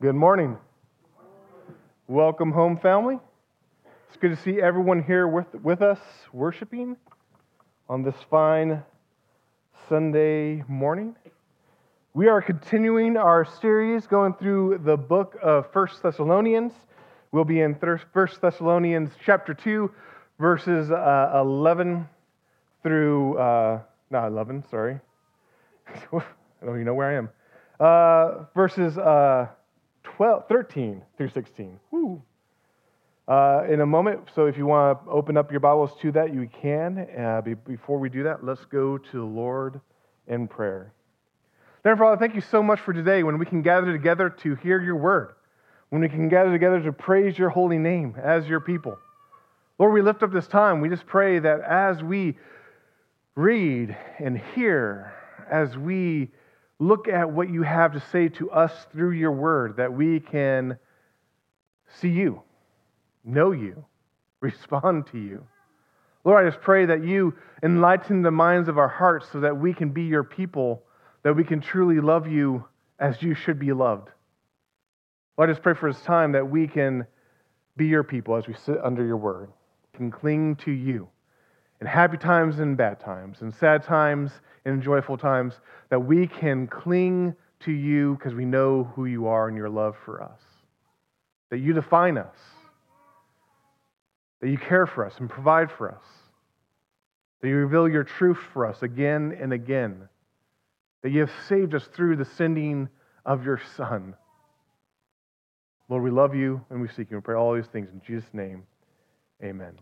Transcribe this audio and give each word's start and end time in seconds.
Good 0.00 0.14
morning. 0.14 0.56
Welcome 2.06 2.52
home, 2.52 2.76
family. 2.76 3.18
It's 4.06 4.16
good 4.16 4.30
to 4.30 4.36
see 4.36 4.62
everyone 4.62 5.02
here 5.02 5.26
with, 5.26 5.52
with 5.56 5.82
us 5.82 5.98
worshiping 6.32 6.96
on 7.88 8.04
this 8.04 8.14
fine 8.30 8.84
Sunday 9.88 10.62
morning. 10.68 11.16
We 12.14 12.28
are 12.28 12.40
continuing 12.40 13.16
our 13.16 13.44
series 13.44 14.06
going 14.06 14.34
through 14.34 14.82
the 14.84 14.96
book 14.96 15.36
of 15.42 15.72
First 15.72 16.00
Thessalonians. 16.00 16.74
We'll 17.32 17.44
be 17.44 17.62
in 17.62 17.74
First 17.74 18.40
Thessalonians 18.40 19.10
chapter 19.26 19.52
2, 19.52 19.92
verses 20.38 20.92
uh, 20.92 21.32
11 21.34 22.08
through, 22.84 23.36
uh, 23.36 23.80
not 24.10 24.28
11, 24.28 24.62
sorry. 24.70 25.00
I 25.88 26.22
don't 26.64 26.74
even 26.76 26.84
know 26.84 26.94
where 26.94 27.10
I 27.10 27.14
am. 27.16 27.30
Uh, 27.80 28.44
verses 28.54 28.96
uh, 28.96 29.48
12, 30.16 30.48
13 30.48 31.02
through 31.16 31.30
16. 31.30 31.78
Woo. 31.90 32.22
Uh, 33.26 33.64
in 33.68 33.82
a 33.82 33.86
moment, 33.86 34.20
so 34.34 34.46
if 34.46 34.56
you 34.56 34.64
want 34.64 35.04
to 35.04 35.10
open 35.10 35.36
up 35.36 35.50
your 35.50 35.60
Bibles 35.60 35.90
to 36.00 36.10
that, 36.12 36.32
you 36.32 36.48
can. 36.62 37.06
Uh, 37.18 37.42
be, 37.42 37.54
before 37.54 37.98
we 37.98 38.08
do 38.08 38.22
that, 38.22 38.44
let's 38.44 38.64
go 38.64 38.96
to 38.96 39.12
the 39.12 39.24
Lord 39.24 39.80
in 40.26 40.48
prayer. 40.48 40.92
Dear 41.84 41.96
Father, 41.96 42.16
thank 42.16 42.34
you 42.34 42.40
so 42.40 42.62
much 42.62 42.80
for 42.80 42.92
today 42.92 43.22
when 43.22 43.38
we 43.38 43.44
can 43.44 43.60
gather 43.60 43.92
together 43.92 44.30
to 44.30 44.54
hear 44.56 44.80
your 44.80 44.96
word, 44.96 45.34
when 45.90 46.00
we 46.00 46.08
can 46.08 46.28
gather 46.28 46.50
together 46.50 46.80
to 46.80 46.92
praise 46.92 47.38
your 47.38 47.50
holy 47.50 47.78
name 47.78 48.14
as 48.20 48.46
your 48.46 48.60
people. 48.60 48.98
Lord, 49.78 49.92
we 49.92 50.02
lift 50.02 50.22
up 50.22 50.32
this 50.32 50.48
time. 50.48 50.80
We 50.80 50.88
just 50.88 51.06
pray 51.06 51.38
that 51.38 51.60
as 51.60 52.02
we 52.02 52.36
read 53.36 53.96
and 54.18 54.38
hear, 54.54 55.12
as 55.50 55.76
we 55.76 56.30
look 56.78 57.08
at 57.08 57.30
what 57.30 57.50
you 57.50 57.62
have 57.62 57.92
to 57.92 58.00
say 58.12 58.28
to 58.28 58.50
us 58.50 58.72
through 58.92 59.12
your 59.12 59.32
word, 59.32 59.76
that 59.76 59.92
we 59.92 60.20
can 60.20 60.78
see 62.00 62.08
you, 62.08 62.42
know 63.24 63.52
you, 63.52 63.84
respond 64.40 65.06
to 65.08 65.18
you. 65.18 65.46
Lord, 66.24 66.44
I 66.44 66.50
just 66.50 66.62
pray 66.62 66.86
that 66.86 67.04
you 67.04 67.34
enlighten 67.62 68.22
the 68.22 68.30
minds 68.30 68.68
of 68.68 68.78
our 68.78 68.88
hearts 68.88 69.26
so 69.32 69.40
that 69.40 69.56
we 69.56 69.72
can 69.72 69.90
be 69.90 70.02
your 70.02 70.24
people, 70.24 70.82
that 71.22 71.34
we 71.34 71.44
can 71.44 71.60
truly 71.60 72.00
love 72.00 72.28
you 72.28 72.64
as 72.98 73.22
you 73.22 73.34
should 73.34 73.58
be 73.58 73.72
loved. 73.72 74.08
Lord, 75.36 75.50
I 75.50 75.52
just 75.52 75.62
pray 75.62 75.74
for 75.74 75.92
this 75.92 76.02
time 76.02 76.32
that 76.32 76.48
we 76.48 76.66
can 76.66 77.06
be 77.76 77.86
your 77.86 78.02
people 78.02 78.36
as 78.36 78.46
we 78.46 78.54
sit 78.54 78.76
under 78.82 79.04
your 79.04 79.16
word, 79.16 79.50
can 79.94 80.10
cling 80.10 80.56
to 80.56 80.70
you 80.72 81.08
in 81.80 81.86
happy 81.86 82.16
times 82.16 82.58
and 82.58 82.76
bad 82.76 83.00
times, 83.00 83.40
in 83.40 83.52
sad 83.52 83.82
times 83.82 84.30
and 84.64 84.82
joyful 84.82 85.16
times, 85.16 85.54
that 85.90 86.00
we 86.00 86.26
can 86.26 86.66
cling 86.66 87.34
to 87.60 87.72
you 87.72 88.14
because 88.14 88.34
we 88.34 88.44
know 88.44 88.84
who 88.94 89.06
you 89.06 89.26
are 89.26 89.48
and 89.48 89.56
your 89.56 89.68
love 89.68 89.96
for 90.04 90.22
us. 90.22 90.40
That 91.50 91.58
you 91.58 91.72
define 91.72 92.18
us. 92.18 92.36
That 94.40 94.50
you 94.50 94.58
care 94.58 94.86
for 94.86 95.06
us 95.06 95.14
and 95.18 95.28
provide 95.28 95.70
for 95.70 95.90
us. 95.90 96.04
That 97.40 97.48
you 97.48 97.56
reveal 97.56 97.88
your 97.88 98.04
truth 98.04 98.38
for 98.52 98.66
us 98.66 98.82
again 98.82 99.36
and 99.40 99.52
again. 99.52 100.08
That 101.02 101.10
you 101.10 101.20
have 101.20 101.32
saved 101.48 101.74
us 101.74 101.88
through 101.94 102.16
the 102.16 102.24
sending 102.24 102.88
of 103.24 103.44
your 103.44 103.60
Son. 103.76 104.14
Lord, 105.88 106.02
we 106.02 106.10
love 106.10 106.34
you 106.34 106.64
and 106.70 106.80
we 106.80 106.88
seek 106.88 107.10
you. 107.10 107.16
We 107.16 107.22
pray 107.22 107.36
all 107.36 107.54
these 107.54 107.66
things 107.66 107.88
in 107.92 108.00
Jesus' 108.06 108.28
name. 108.32 108.64
Amen. 109.42 109.78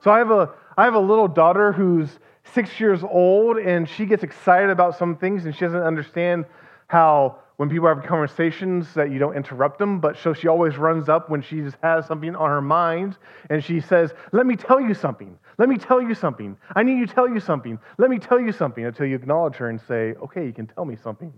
So 0.00 0.10
I 0.10 0.18
have 0.18 0.30
a 0.30 0.50
I 0.76 0.84
have 0.84 0.94
a 0.94 1.00
little 1.00 1.28
daughter 1.28 1.72
who's 1.72 2.18
six 2.44 2.78
years 2.78 3.02
old, 3.02 3.58
and 3.58 3.88
she 3.88 4.06
gets 4.06 4.22
excited 4.22 4.70
about 4.70 4.96
some 4.96 5.16
things, 5.16 5.44
and 5.44 5.54
she 5.54 5.60
doesn't 5.64 5.82
understand 5.82 6.46
how 6.86 7.36
when 7.56 7.68
people 7.68 7.88
have 7.88 8.04
conversations 8.04 8.94
that 8.94 9.10
you 9.10 9.18
don't 9.18 9.34
interrupt 9.36 9.78
them. 9.78 9.98
But 9.98 10.16
so 10.16 10.32
she 10.32 10.46
always 10.46 10.78
runs 10.78 11.08
up 11.08 11.28
when 11.28 11.42
she 11.42 11.64
has 11.82 12.06
something 12.06 12.36
on 12.36 12.48
her 12.48 12.62
mind, 12.62 13.18
and 13.50 13.62
she 13.62 13.80
says, 13.80 14.14
"Let 14.32 14.46
me 14.46 14.54
tell 14.54 14.80
you 14.80 14.94
something. 14.94 15.36
Let 15.58 15.68
me 15.68 15.76
tell 15.76 16.00
you 16.00 16.14
something. 16.14 16.56
I 16.76 16.84
need 16.84 16.98
you 17.00 17.06
to 17.06 17.14
tell 17.14 17.28
you 17.28 17.40
something. 17.40 17.78
Let 17.98 18.08
me 18.08 18.18
tell 18.18 18.38
you 18.38 18.52
something." 18.52 18.84
Until 18.84 19.06
you 19.06 19.16
acknowledge 19.16 19.56
her 19.56 19.68
and 19.68 19.80
say, 19.80 20.14
"Okay, 20.22 20.46
you 20.46 20.52
can 20.52 20.68
tell 20.68 20.84
me 20.84 20.94
something." 20.94 21.32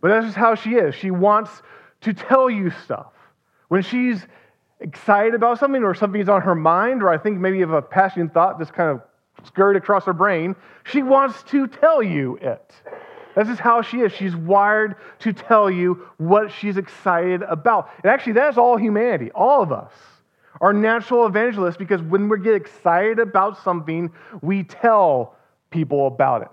But 0.00 0.08
that's 0.08 0.26
just 0.26 0.38
how 0.38 0.54
she 0.54 0.76
is. 0.76 0.94
She 0.94 1.10
wants 1.10 1.62
to 2.00 2.14
tell 2.14 2.48
you 2.48 2.70
stuff. 2.70 3.12
When 3.68 3.82
she's 3.82 4.26
excited 4.80 5.34
about 5.34 5.58
something 5.58 5.82
or 5.82 5.94
something's 5.94 6.28
on 6.28 6.42
her 6.42 6.54
mind, 6.54 7.02
or 7.02 7.08
I 7.08 7.18
think 7.18 7.38
maybe 7.38 7.62
of 7.62 7.72
a 7.72 7.82
passing 7.82 8.28
thought 8.28 8.58
just 8.58 8.72
kind 8.72 8.90
of 8.90 9.02
scurried 9.46 9.76
across 9.76 10.04
her 10.04 10.12
brain, 10.12 10.56
she 10.84 11.02
wants 11.02 11.42
to 11.44 11.66
tell 11.66 12.02
you 12.02 12.36
it. 12.36 12.72
This 13.36 13.48
is 13.48 13.58
how 13.58 13.82
she 13.82 13.98
is. 13.98 14.12
She's 14.12 14.34
wired 14.34 14.96
to 15.20 15.32
tell 15.32 15.70
you 15.70 16.08
what 16.16 16.50
she's 16.50 16.76
excited 16.76 17.42
about. 17.42 17.90
And 18.02 18.10
actually, 18.10 18.32
that's 18.32 18.58
all 18.58 18.76
humanity, 18.76 19.30
all 19.32 19.62
of 19.62 19.70
us 19.70 19.92
are 20.60 20.72
natural 20.72 21.26
evangelists 21.26 21.76
because 21.76 22.02
when 22.02 22.28
we 22.28 22.40
get 22.40 22.54
excited 22.54 23.20
about 23.20 23.62
something, 23.62 24.10
we 24.42 24.64
tell 24.64 25.36
people 25.70 26.08
about 26.08 26.42
it. 26.42 26.48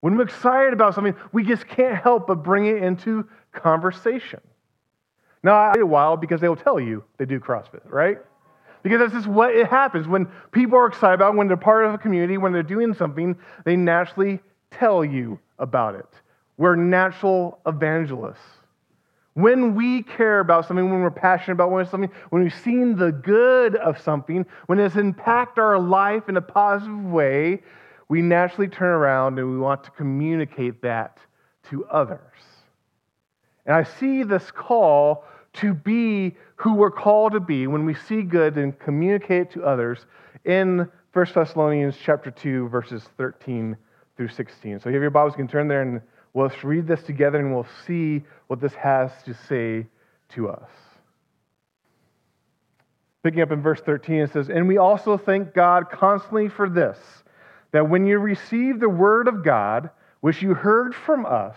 When 0.00 0.16
we're 0.16 0.24
excited 0.24 0.72
about 0.72 0.94
something, 0.94 1.14
we 1.32 1.44
just 1.44 1.68
can't 1.68 1.94
help 1.94 2.26
but 2.26 2.42
bring 2.42 2.66
it 2.66 2.82
into 2.82 3.28
conversation. 3.52 4.40
Now, 5.42 5.54
I 5.54 5.72
wait 5.74 5.82
a 5.82 5.86
while 5.86 6.16
because 6.16 6.40
they'll 6.40 6.56
tell 6.56 6.78
you 6.78 7.04
they 7.18 7.24
do 7.24 7.40
CrossFit, 7.40 7.80
right? 7.84 8.18
Because 8.82 9.00
that's 9.00 9.12
just 9.12 9.26
what 9.26 9.54
it 9.54 9.66
happens. 9.66 10.06
When 10.06 10.28
people 10.52 10.78
are 10.78 10.86
excited 10.86 11.14
about, 11.14 11.36
when 11.36 11.48
they're 11.48 11.56
part 11.56 11.84
of 11.84 11.94
a 11.94 11.98
community, 11.98 12.38
when 12.38 12.52
they're 12.52 12.62
doing 12.62 12.94
something, 12.94 13.36
they 13.64 13.76
naturally 13.76 14.40
tell 14.70 15.04
you 15.04 15.38
about 15.58 15.94
it. 15.94 16.08
We're 16.56 16.76
natural 16.76 17.58
evangelists. 17.66 18.38
When 19.34 19.74
we 19.74 20.02
care 20.02 20.40
about 20.40 20.66
something, 20.66 20.90
when 20.90 21.00
we're 21.00 21.10
passionate 21.10 21.54
about 21.54 21.88
something, 21.90 22.10
when 22.30 22.42
we've 22.42 22.54
seen 22.54 22.96
the 22.96 23.12
good 23.12 23.76
of 23.76 23.98
something, 24.00 24.44
when 24.66 24.78
it's 24.78 24.96
impacted 24.96 25.62
our 25.62 25.78
life 25.78 26.28
in 26.28 26.36
a 26.36 26.42
positive 26.42 27.04
way, 27.04 27.62
we 28.08 28.20
naturally 28.22 28.68
turn 28.68 28.88
around 28.88 29.38
and 29.38 29.50
we 29.50 29.56
want 29.56 29.84
to 29.84 29.90
communicate 29.92 30.82
that 30.82 31.18
to 31.70 31.86
others. 31.86 32.20
And 33.66 33.76
I 33.76 33.82
see 33.82 34.22
this 34.22 34.50
call 34.50 35.24
to 35.54 35.74
be 35.74 36.36
who 36.56 36.74
we're 36.74 36.90
called 36.90 37.32
to 37.32 37.40
be 37.40 37.66
when 37.66 37.84
we 37.84 37.94
see 37.94 38.22
good 38.22 38.56
and 38.56 38.78
communicate 38.78 39.50
to 39.52 39.64
others 39.64 40.06
in 40.44 40.88
1 41.12 41.26
Thessalonians 41.34 41.96
chapter 42.02 42.30
2, 42.30 42.68
verses 42.68 43.02
13 43.16 43.76
through 44.16 44.28
16. 44.28 44.80
So 44.80 44.88
if 44.88 44.94
your 44.94 45.10
Bibles, 45.10 45.34
can 45.34 45.48
turn 45.48 45.66
there 45.66 45.82
and 45.82 46.00
we'll 46.34 46.52
read 46.62 46.86
this 46.86 47.02
together 47.02 47.38
and 47.38 47.52
we'll 47.52 47.66
see 47.86 48.22
what 48.46 48.60
this 48.60 48.74
has 48.74 49.10
to 49.24 49.34
say 49.34 49.86
to 50.30 50.48
us. 50.48 50.70
Picking 53.22 53.42
up 53.42 53.50
in 53.50 53.60
verse 53.60 53.80
13, 53.80 54.16
it 54.16 54.32
says, 54.32 54.48
And 54.48 54.66
we 54.66 54.78
also 54.78 55.18
thank 55.18 55.52
God 55.52 55.90
constantly 55.90 56.48
for 56.48 56.68
this, 56.68 56.98
that 57.72 57.88
when 57.88 58.06
you 58.06 58.18
received 58.18 58.80
the 58.80 58.88
word 58.88 59.28
of 59.28 59.44
God, 59.44 59.90
which 60.20 60.42
you 60.42 60.54
heard 60.54 60.94
from 60.94 61.26
us, 61.26 61.56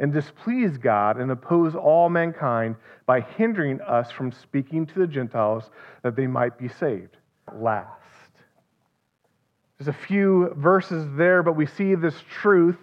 and 0.00 0.12
displease 0.12 0.78
God 0.78 1.18
and 1.18 1.30
oppose 1.30 1.74
all 1.74 2.08
mankind 2.08 2.76
by 3.06 3.20
hindering 3.20 3.80
us 3.80 4.10
from 4.10 4.30
speaking 4.30 4.86
to 4.86 4.98
the 4.98 5.06
Gentiles 5.06 5.70
that 6.02 6.16
they 6.16 6.26
might 6.26 6.58
be 6.58 6.68
saved. 6.68 7.16
Last. 7.54 7.88
There's 9.78 9.88
a 9.88 10.06
few 10.06 10.52
verses 10.56 11.06
there, 11.16 11.42
but 11.42 11.54
we 11.54 11.66
see 11.66 11.94
this 11.94 12.14
truth 12.40 12.78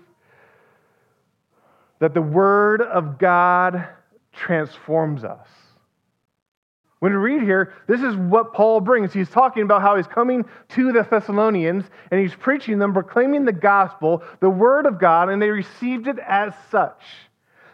that 2.00 2.14
the 2.14 2.22
Word 2.22 2.82
of 2.82 3.18
God 3.18 3.88
transforms 4.32 5.24
us. 5.24 5.48
When 7.06 7.14
we 7.14 7.20
read 7.20 7.44
here, 7.44 7.72
this 7.86 8.02
is 8.02 8.16
what 8.16 8.52
Paul 8.52 8.82
brings. 8.82 9.14
He's 9.14 9.30
talking 9.30 9.62
about 9.62 9.84
how 9.84 9.96
he's 9.96 10.08
coming 10.08 10.44
to 10.70 10.92
the 10.92 11.04
Thessalonians 11.04 11.86
and 12.10 12.20
he's 12.20 12.34
preaching 12.34 12.80
them, 12.80 12.94
proclaiming 12.94 13.46
the 13.46 13.54
gospel, 13.54 14.24
the 14.40 14.50
word 14.50 14.88
of 14.88 15.00
God, 15.00 15.30
and 15.30 15.40
they 15.40 15.52
received 15.52 16.08
it 16.08 16.18
as 16.18 16.54
such. 16.72 17.00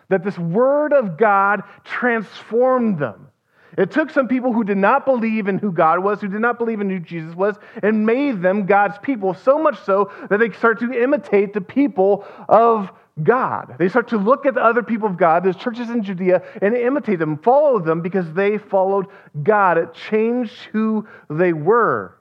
That 0.09 0.25
this 0.25 0.37
word 0.37 0.91
of 0.91 1.15
God 1.15 1.63
transformed 1.85 2.99
them. 2.99 3.29
It 3.77 3.91
took 3.91 4.09
some 4.09 4.27
people 4.27 4.51
who 4.51 4.65
did 4.65 4.75
not 4.75 5.05
believe 5.05 5.47
in 5.47 5.59
who 5.59 5.71
God 5.71 5.99
was, 5.99 6.19
who 6.19 6.27
did 6.27 6.41
not 6.41 6.57
believe 6.57 6.81
in 6.81 6.89
who 6.89 6.99
Jesus 6.99 7.33
was, 7.33 7.55
and 7.81 8.05
made 8.05 8.41
them 8.41 8.65
God's 8.65 8.97
people, 8.97 9.33
so 9.33 9.57
much 9.57 9.79
so 9.85 10.11
that 10.29 10.39
they 10.39 10.51
start 10.51 10.77
to 10.81 10.91
imitate 10.91 11.53
the 11.53 11.61
people 11.61 12.25
of 12.49 12.91
God. 13.21 13.75
They 13.77 13.89
start 13.89 14.09
to 14.09 14.17
look 14.17 14.45
at 14.45 14.55
the 14.55 14.63
other 14.63 14.83
people 14.83 15.07
of 15.07 15.17
God, 15.17 15.43
those 15.43 15.57
churches 15.57 15.89
in 15.89 16.03
Judea, 16.03 16.41
and 16.61 16.75
imitate 16.75 17.19
them, 17.19 17.37
follow 17.37 17.79
them 17.79 18.01
because 18.01 18.31
they 18.33 18.57
followed 18.57 19.07
God. 19.43 19.77
It 19.77 19.93
changed 19.93 20.53
who 20.71 21.07
they 21.29 21.53
were. 21.53 22.17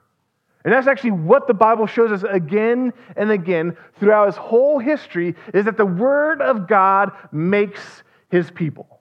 And 0.65 0.75
that's 0.75 0.87
actually 0.87 1.13
what 1.13 1.47
the 1.47 1.55
Bible 1.55 1.87
shows 1.87 2.11
us 2.11 2.23
again 2.29 2.93
and 3.17 3.31
again 3.31 3.77
throughout 3.99 4.29
its 4.29 4.37
whole 4.37 4.79
history 4.79 5.35
is 5.55 5.65
that 5.65 5.77
the 5.77 5.87
Word 5.87 6.43
of 6.43 6.69
God 6.69 7.13
makes 7.33 8.03
his 8.31 8.51
people. 8.51 9.01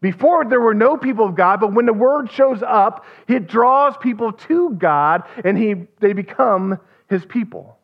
Before, 0.00 0.44
there 0.44 0.60
were 0.60 0.74
no 0.74 0.96
people 0.96 1.26
of 1.26 1.34
God, 1.34 1.60
but 1.60 1.74
when 1.74 1.84
the 1.84 1.92
Word 1.92 2.30
shows 2.30 2.62
up, 2.62 3.04
it 3.28 3.48
draws 3.48 3.96
people 3.98 4.32
to 4.32 4.70
God 4.70 5.24
and 5.44 5.58
he, 5.58 5.74
they 6.00 6.12
become 6.12 6.78
his 7.08 7.24
people. 7.24 7.78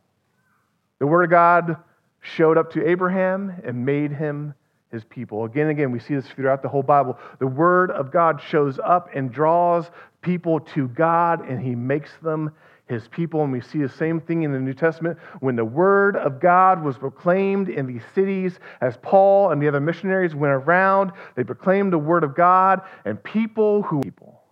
The 0.99 1.07
Word 1.07 1.25
of 1.25 1.31
God 1.31 1.77
showed 2.23 2.57
up 2.57 2.73
to 2.73 2.89
Abraham 2.89 3.53
and 3.65 3.85
made 3.85 4.13
him 4.13 4.55
his 4.91 5.05
people. 5.05 5.45
Again 5.45 5.63
and 5.63 5.71
again, 5.73 5.91
we 5.91 5.99
see 5.99 6.15
this 6.15 6.27
throughout 6.29 6.63
the 6.63 6.69
whole 6.69 6.83
Bible. 6.83 7.19
The 7.39 7.47
Word 7.47 7.91
of 7.91 8.11
God 8.11 8.41
shows 8.41 8.79
up 8.79 9.09
and 9.15 9.33
draws 9.33 9.91
people 10.21 10.61
to 10.61 10.89
God, 10.89 11.49
and 11.49 11.61
he 11.61 11.75
makes 11.75 12.11
them 12.23 12.53
his 12.87 13.09
people. 13.09 13.43
And 13.43 13.51
we 13.51 13.61
see 13.61 13.79
the 13.79 13.89
same 13.89 14.21
thing 14.21 14.43
in 14.43 14.53
the 14.53 14.61
New 14.61 14.75
Testament 14.75 15.19
when 15.41 15.57
the 15.57 15.65
Word 15.65 16.17
of 16.17 16.41
God 16.41 16.83
was 16.83 16.99
proclaimed 16.99 17.69
in 17.69 17.87
these 17.87 18.03
cities, 18.15 18.61
as 18.81 18.97
Paul 18.99 19.51
and 19.51 19.61
the 19.61 19.67
other 19.67 19.81
missionaries 19.81 20.35
went 20.35 20.53
around, 20.53 21.13
they 21.35 21.45
proclaimed 21.45 21.93
the 21.93 21.99
Word 21.99 22.23
of 22.23 22.37
God, 22.37 22.83
and 23.05 23.23
people 23.25 23.83
who 23.83 24.01
people, 24.01 24.43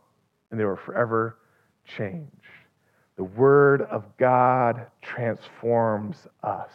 and 0.51 0.59
they 0.59 0.65
were 0.65 0.77
forever 0.77 1.37
changed. 1.85 2.33
The 3.17 3.25
Word 3.25 3.83
of 3.83 4.05
God 4.17 4.87
transforms 5.03 6.27
us. 6.43 6.71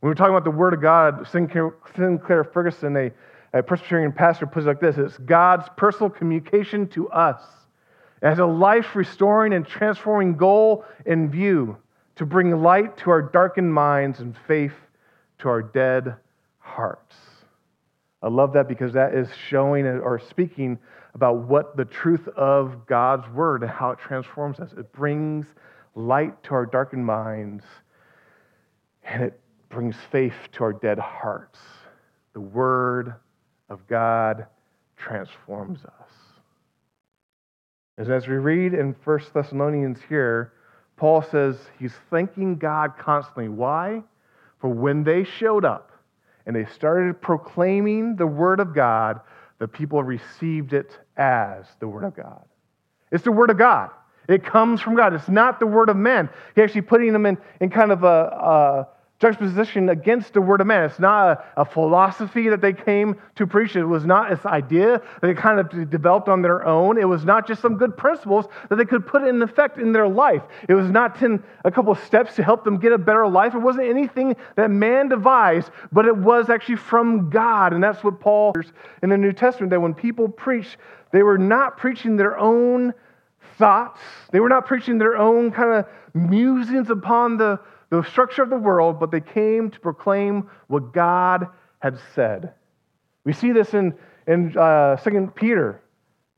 When 0.00 0.10
we're 0.10 0.14
talking 0.14 0.34
about 0.34 0.44
the 0.44 0.50
Word 0.50 0.74
of 0.74 0.82
God, 0.82 1.26
Sinclair 1.26 2.44
Ferguson, 2.44 2.96
a, 2.96 3.10
a 3.54 3.62
Presbyterian 3.62 4.12
pastor, 4.12 4.46
puts 4.46 4.66
it 4.66 4.68
like 4.68 4.80
this 4.80 4.98
it's 4.98 5.16
God's 5.18 5.68
personal 5.76 6.10
communication 6.10 6.86
to 6.88 7.08
us. 7.08 7.40
It 8.22 8.28
has 8.28 8.38
a 8.38 8.46
life 8.46 8.94
restoring 8.94 9.54
and 9.54 9.66
transforming 9.66 10.36
goal 10.36 10.84
in 11.06 11.30
view 11.30 11.76
to 12.16 12.26
bring 12.26 12.62
light 12.62 12.96
to 12.98 13.10
our 13.10 13.22
darkened 13.22 13.72
minds 13.72 14.20
and 14.20 14.36
faith 14.46 14.72
to 15.38 15.48
our 15.48 15.62
dead 15.62 16.16
hearts. 16.58 17.16
I 18.22 18.28
love 18.28 18.52
that 18.54 18.68
because 18.68 18.92
that 18.94 19.14
is 19.14 19.28
showing 19.48 19.86
or 19.86 20.18
speaking 20.18 20.78
about 21.14 21.38
what 21.38 21.76
the 21.76 21.84
truth 21.84 22.26
of 22.28 22.86
God's 22.86 23.28
word 23.30 23.62
and 23.62 23.70
how 23.70 23.90
it 23.90 23.98
transforms 23.98 24.60
us. 24.60 24.72
It 24.72 24.92
brings 24.92 25.46
light 25.94 26.42
to 26.44 26.54
our 26.54 26.66
darkened 26.66 27.06
minds 27.06 27.64
and 29.04 29.24
it 29.24 29.40
brings 29.68 29.96
faith 30.10 30.34
to 30.52 30.64
our 30.64 30.72
dead 30.72 30.98
hearts. 30.98 31.58
The 32.32 32.40
Word 32.40 33.14
of 33.68 33.86
God 33.86 34.46
transforms 34.96 35.84
us. 35.84 36.10
As, 37.98 38.10
as 38.10 38.28
we 38.28 38.36
read 38.36 38.74
in 38.74 38.94
1 39.04 39.20
Thessalonians 39.32 39.98
here, 40.08 40.52
Paul 40.96 41.22
says 41.22 41.56
he's 41.78 41.94
thanking 42.10 42.56
God 42.56 42.96
constantly. 42.98 43.48
Why? 43.48 44.02
For 44.60 44.68
when 44.68 45.04
they 45.04 45.24
showed 45.24 45.64
up 45.64 45.92
and 46.46 46.54
they 46.54 46.64
started 46.66 47.20
proclaiming 47.20 48.16
the 48.16 48.26
Word 48.26 48.60
of 48.60 48.74
God, 48.74 49.20
the 49.58 49.68
people 49.68 50.02
received 50.02 50.72
it 50.72 50.98
as 51.16 51.64
the 51.80 51.88
Word 51.88 52.04
of 52.04 52.14
God. 52.14 52.44
It's 53.10 53.24
the 53.24 53.32
Word 53.32 53.50
of 53.50 53.58
God. 53.58 53.90
It 54.28 54.44
comes 54.44 54.80
from 54.80 54.96
God. 54.96 55.14
It's 55.14 55.28
not 55.28 55.60
the 55.60 55.66
Word 55.66 55.88
of 55.88 55.96
men. 55.96 56.28
He's 56.54 56.64
actually 56.64 56.82
putting 56.82 57.12
them 57.12 57.26
in, 57.26 57.38
in 57.60 57.70
kind 57.70 57.92
of 57.92 58.02
a, 58.04 58.06
a 58.06 58.88
juxtaposition 59.18 59.88
against 59.88 60.34
the 60.34 60.40
word 60.40 60.60
of 60.60 60.66
man. 60.66 60.84
It's 60.84 60.98
not 60.98 61.28
a, 61.56 61.60
a, 61.62 61.64
philosophy 61.64 62.50
that 62.50 62.60
they 62.60 62.74
came 62.74 63.16
to 63.36 63.46
preach. 63.46 63.74
It 63.74 63.84
was 63.84 64.04
not 64.04 64.28
this 64.28 64.44
idea 64.44 65.00
that 65.20 65.26
they 65.26 65.34
kind 65.34 65.58
of 65.58 65.90
developed 65.90 66.28
on 66.28 66.42
their 66.42 66.66
own. 66.66 66.98
It 66.98 67.08
was 67.08 67.24
not 67.24 67.46
just 67.46 67.62
some 67.62 67.76
good 67.76 67.96
principles 67.96 68.46
that 68.68 68.76
they 68.76 68.84
could 68.84 69.06
put 69.06 69.22
in 69.22 69.40
effect 69.40 69.78
in 69.78 69.92
their 69.92 70.06
life. 70.06 70.42
It 70.68 70.74
was 70.74 70.90
not 70.90 71.18
ten, 71.18 71.42
a 71.64 71.70
couple 71.70 71.92
of 71.92 71.98
steps 72.00 72.36
to 72.36 72.42
help 72.42 72.62
them 72.62 72.78
get 72.78 72.92
a 72.92 72.98
better 72.98 73.26
life. 73.26 73.54
It 73.54 73.60
wasn't 73.60 73.88
anything 73.88 74.36
that 74.56 74.70
man 74.70 75.08
devised, 75.08 75.70
but 75.92 76.04
it 76.04 76.16
was 76.16 76.50
actually 76.50 76.76
from 76.76 77.30
God. 77.30 77.72
And 77.72 77.82
that's 77.82 78.04
what 78.04 78.20
Paul 78.20 78.52
in 79.02 79.08
the 79.08 79.16
New 79.16 79.32
Testament 79.32 79.70
that 79.70 79.80
when 79.80 79.94
people 79.94 80.28
preached, 80.28 80.76
they 81.12 81.22
were 81.22 81.38
not 81.38 81.78
preaching 81.78 82.16
their 82.16 82.38
own 82.38 82.92
thoughts. 83.56 84.00
They 84.30 84.40
were 84.40 84.50
not 84.50 84.66
preaching 84.66 84.98
their 84.98 85.16
own 85.16 85.50
kind 85.50 85.72
of 85.72 85.86
musings 86.14 86.90
upon 86.90 87.38
the 87.38 87.58
the 87.90 88.02
structure 88.02 88.42
of 88.42 88.50
the 88.50 88.56
world, 88.56 88.98
but 88.98 89.10
they 89.10 89.20
came 89.20 89.70
to 89.70 89.80
proclaim 89.80 90.50
what 90.68 90.92
God 90.92 91.48
had 91.80 91.98
said. 92.14 92.52
We 93.24 93.32
see 93.32 93.52
this 93.52 93.74
in, 93.74 93.94
in 94.26 94.56
uh, 94.56 94.96
2 94.96 95.32
Peter 95.34 95.82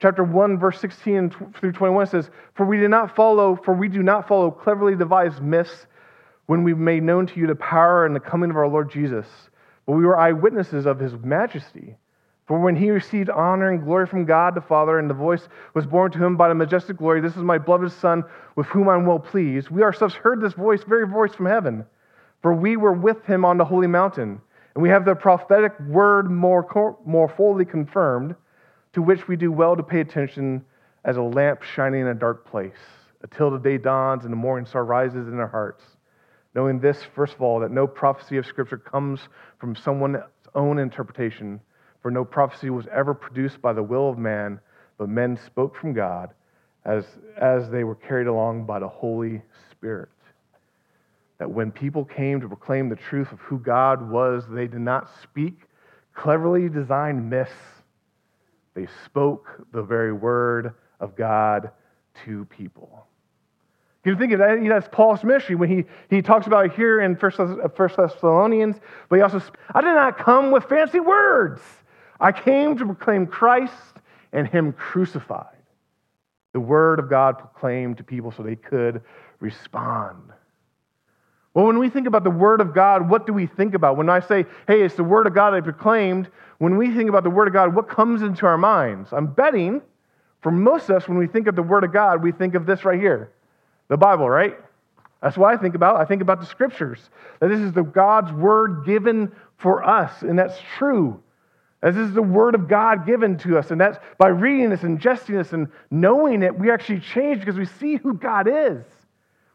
chapter 0.00 0.22
1, 0.22 0.58
verse 0.58 0.80
16 0.80 1.30
through 1.58 1.72
21 1.72 2.06
says, 2.06 2.30
For 2.54 2.64
we 2.64 2.78
did 2.78 2.90
not 2.90 3.14
follow, 3.16 3.56
for 3.56 3.74
we 3.74 3.88
do 3.88 4.02
not 4.02 4.28
follow 4.28 4.50
cleverly 4.50 4.96
devised 4.96 5.42
myths 5.42 5.86
when 6.46 6.64
we 6.64 6.74
made 6.74 7.02
known 7.02 7.26
to 7.26 7.40
you 7.40 7.46
the 7.46 7.54
power 7.54 8.06
and 8.06 8.14
the 8.14 8.20
coming 8.20 8.50
of 8.50 8.56
our 8.56 8.68
Lord 8.68 8.90
Jesus, 8.90 9.26
but 9.86 9.92
we 9.92 10.04
were 10.04 10.18
eyewitnesses 10.18 10.86
of 10.86 10.98
his 10.98 11.12
majesty. 11.14 11.96
For 12.48 12.58
when 12.58 12.76
he 12.76 12.90
received 12.90 13.28
honor 13.28 13.68
and 13.68 13.84
glory 13.84 14.06
from 14.06 14.24
God 14.24 14.54
the 14.54 14.62
Father, 14.62 14.98
and 14.98 15.08
the 15.08 15.14
voice 15.14 15.50
was 15.74 15.86
borne 15.86 16.10
to 16.12 16.24
him 16.24 16.38
by 16.38 16.48
the 16.48 16.54
majestic 16.54 16.96
glory, 16.96 17.20
This 17.20 17.36
is 17.36 17.42
my 17.42 17.58
beloved 17.58 17.92
Son, 17.92 18.24
with 18.56 18.66
whom 18.68 18.88
I'm 18.88 19.04
well 19.04 19.18
pleased, 19.18 19.68
we 19.68 19.82
ourselves 19.82 20.14
heard 20.14 20.40
this 20.40 20.54
voice, 20.54 20.82
very 20.82 21.06
voice 21.06 21.34
from 21.34 21.44
heaven. 21.44 21.84
For 22.40 22.54
we 22.54 22.78
were 22.78 22.94
with 22.94 23.22
him 23.26 23.44
on 23.44 23.58
the 23.58 23.66
holy 23.66 23.86
mountain, 23.86 24.40
and 24.74 24.82
we 24.82 24.88
have 24.88 25.04
the 25.04 25.14
prophetic 25.14 25.78
word 25.80 26.30
more, 26.30 26.96
more 27.04 27.28
fully 27.28 27.66
confirmed, 27.66 28.34
to 28.94 29.02
which 29.02 29.28
we 29.28 29.36
do 29.36 29.52
well 29.52 29.76
to 29.76 29.82
pay 29.82 30.00
attention 30.00 30.64
as 31.04 31.18
a 31.18 31.22
lamp 31.22 31.62
shining 31.62 32.00
in 32.00 32.06
a 32.06 32.14
dark 32.14 32.46
place, 32.46 32.80
until 33.20 33.50
the 33.50 33.58
day 33.58 33.76
dawns 33.76 34.24
and 34.24 34.32
the 34.32 34.36
morning 34.38 34.64
star 34.64 34.86
rises 34.86 35.28
in 35.28 35.38
our 35.38 35.48
hearts. 35.48 35.84
Knowing 36.54 36.80
this, 36.80 37.02
first 37.14 37.34
of 37.34 37.42
all, 37.42 37.60
that 37.60 37.70
no 37.70 37.86
prophecy 37.86 38.38
of 38.38 38.46
Scripture 38.46 38.78
comes 38.78 39.20
from 39.58 39.76
someone's 39.76 40.16
own 40.54 40.78
interpretation 40.78 41.60
for 42.00 42.10
no 42.10 42.24
prophecy 42.24 42.70
was 42.70 42.86
ever 42.92 43.14
produced 43.14 43.60
by 43.60 43.72
the 43.72 43.82
will 43.82 44.10
of 44.10 44.18
man, 44.18 44.60
but 44.96 45.08
men 45.08 45.38
spoke 45.46 45.76
from 45.76 45.92
God 45.92 46.30
as, 46.84 47.04
as 47.36 47.70
they 47.70 47.84
were 47.84 47.94
carried 47.94 48.26
along 48.26 48.64
by 48.64 48.78
the 48.78 48.88
Holy 48.88 49.42
Spirit. 49.70 50.08
That 51.38 51.50
when 51.50 51.70
people 51.70 52.04
came 52.04 52.40
to 52.40 52.48
proclaim 52.48 52.88
the 52.88 52.96
truth 52.96 53.30
of 53.32 53.40
who 53.40 53.58
God 53.58 54.10
was, 54.10 54.44
they 54.48 54.66
did 54.66 54.80
not 54.80 55.08
speak 55.22 55.60
cleverly 56.14 56.68
designed 56.68 57.30
myths. 57.30 57.52
They 58.74 58.88
spoke 59.04 59.48
the 59.72 59.82
very 59.82 60.12
word 60.12 60.74
of 61.00 61.14
God 61.16 61.70
to 62.24 62.44
people. 62.46 63.06
You 64.04 64.16
think 64.16 64.32
of 64.32 64.38
that, 64.38 64.58
that's 64.66 64.88
Paul's 64.90 65.22
ministry 65.22 65.54
when 65.54 65.68
he, 65.68 65.84
he 66.08 66.22
talks 66.22 66.46
about 66.46 66.74
here 66.74 67.00
in 67.00 67.14
First 67.16 67.36
Thessalonians, 67.36 68.76
but 69.08 69.16
he 69.16 69.22
also, 69.22 69.42
I 69.74 69.82
did 69.82 69.92
not 69.92 70.16
come 70.16 70.50
with 70.50 70.64
fancy 70.64 70.98
words. 70.98 71.60
I 72.20 72.32
came 72.32 72.76
to 72.78 72.84
proclaim 72.84 73.26
Christ 73.26 73.72
and 74.32 74.46
Him 74.46 74.72
crucified. 74.72 75.56
The 76.52 76.60
Word 76.60 76.98
of 76.98 77.08
God 77.08 77.38
proclaimed 77.38 77.98
to 77.98 78.04
people 78.04 78.32
so 78.32 78.42
they 78.42 78.56
could 78.56 79.02
respond. 79.40 80.22
Well, 81.54 81.66
when 81.66 81.78
we 81.78 81.90
think 81.90 82.06
about 82.06 82.24
the 82.24 82.30
Word 82.30 82.60
of 82.60 82.74
God, 82.74 83.08
what 83.08 83.26
do 83.26 83.32
we 83.32 83.46
think 83.46 83.74
about? 83.74 83.96
When 83.96 84.08
I 84.08 84.20
say, 84.20 84.46
hey, 84.66 84.82
it's 84.82 84.94
the 84.94 85.04
Word 85.04 85.26
of 85.26 85.34
God 85.34 85.54
I 85.54 85.60
proclaimed, 85.60 86.28
when 86.58 86.76
we 86.76 86.92
think 86.92 87.08
about 87.08 87.24
the 87.24 87.30
Word 87.30 87.48
of 87.48 87.54
God, 87.54 87.74
what 87.74 87.88
comes 87.88 88.22
into 88.22 88.46
our 88.46 88.58
minds? 88.58 89.12
I'm 89.12 89.26
betting 89.26 89.82
for 90.40 90.52
most 90.52 90.88
of 90.88 90.96
us, 90.96 91.08
when 91.08 91.18
we 91.18 91.26
think 91.26 91.46
of 91.46 91.56
the 91.56 91.62
Word 91.62 91.84
of 91.84 91.92
God, 91.92 92.22
we 92.22 92.32
think 92.32 92.54
of 92.54 92.66
this 92.66 92.84
right 92.84 93.00
here 93.00 93.32
the 93.88 93.96
Bible, 93.96 94.28
right? 94.28 94.54
That's 95.22 95.36
what 95.36 95.52
I 95.52 95.56
think 95.56 95.74
about. 95.74 95.96
I 95.96 96.04
think 96.04 96.20
about 96.20 96.40
the 96.40 96.46
Scriptures. 96.46 97.08
That 97.40 97.48
this 97.48 97.58
is 97.58 97.72
the 97.72 97.82
God's 97.82 98.30
Word 98.32 98.84
given 98.84 99.32
for 99.56 99.82
us, 99.82 100.22
and 100.22 100.38
that's 100.38 100.58
true. 100.76 101.20
As 101.82 101.94
this 101.94 102.08
is 102.08 102.14
the 102.14 102.22
word 102.22 102.54
of 102.54 102.68
God 102.68 103.06
given 103.06 103.38
to 103.38 103.56
us. 103.56 103.70
And 103.70 103.80
that's 103.80 103.98
by 104.18 104.28
reading 104.28 104.70
this, 104.70 104.80
ingesting 104.80 105.36
this, 105.38 105.52
and 105.52 105.68
knowing 105.90 106.42
it, 106.42 106.58
we 106.58 106.70
actually 106.70 107.00
change 107.00 107.40
because 107.40 107.56
we 107.56 107.66
see 107.66 107.96
who 107.96 108.14
God 108.14 108.48
is. 108.48 108.84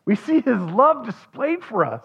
We 0.05 0.15
see 0.15 0.39
his 0.39 0.59
love 0.59 1.05
displayed 1.05 1.63
for 1.63 1.85
us. 1.85 2.03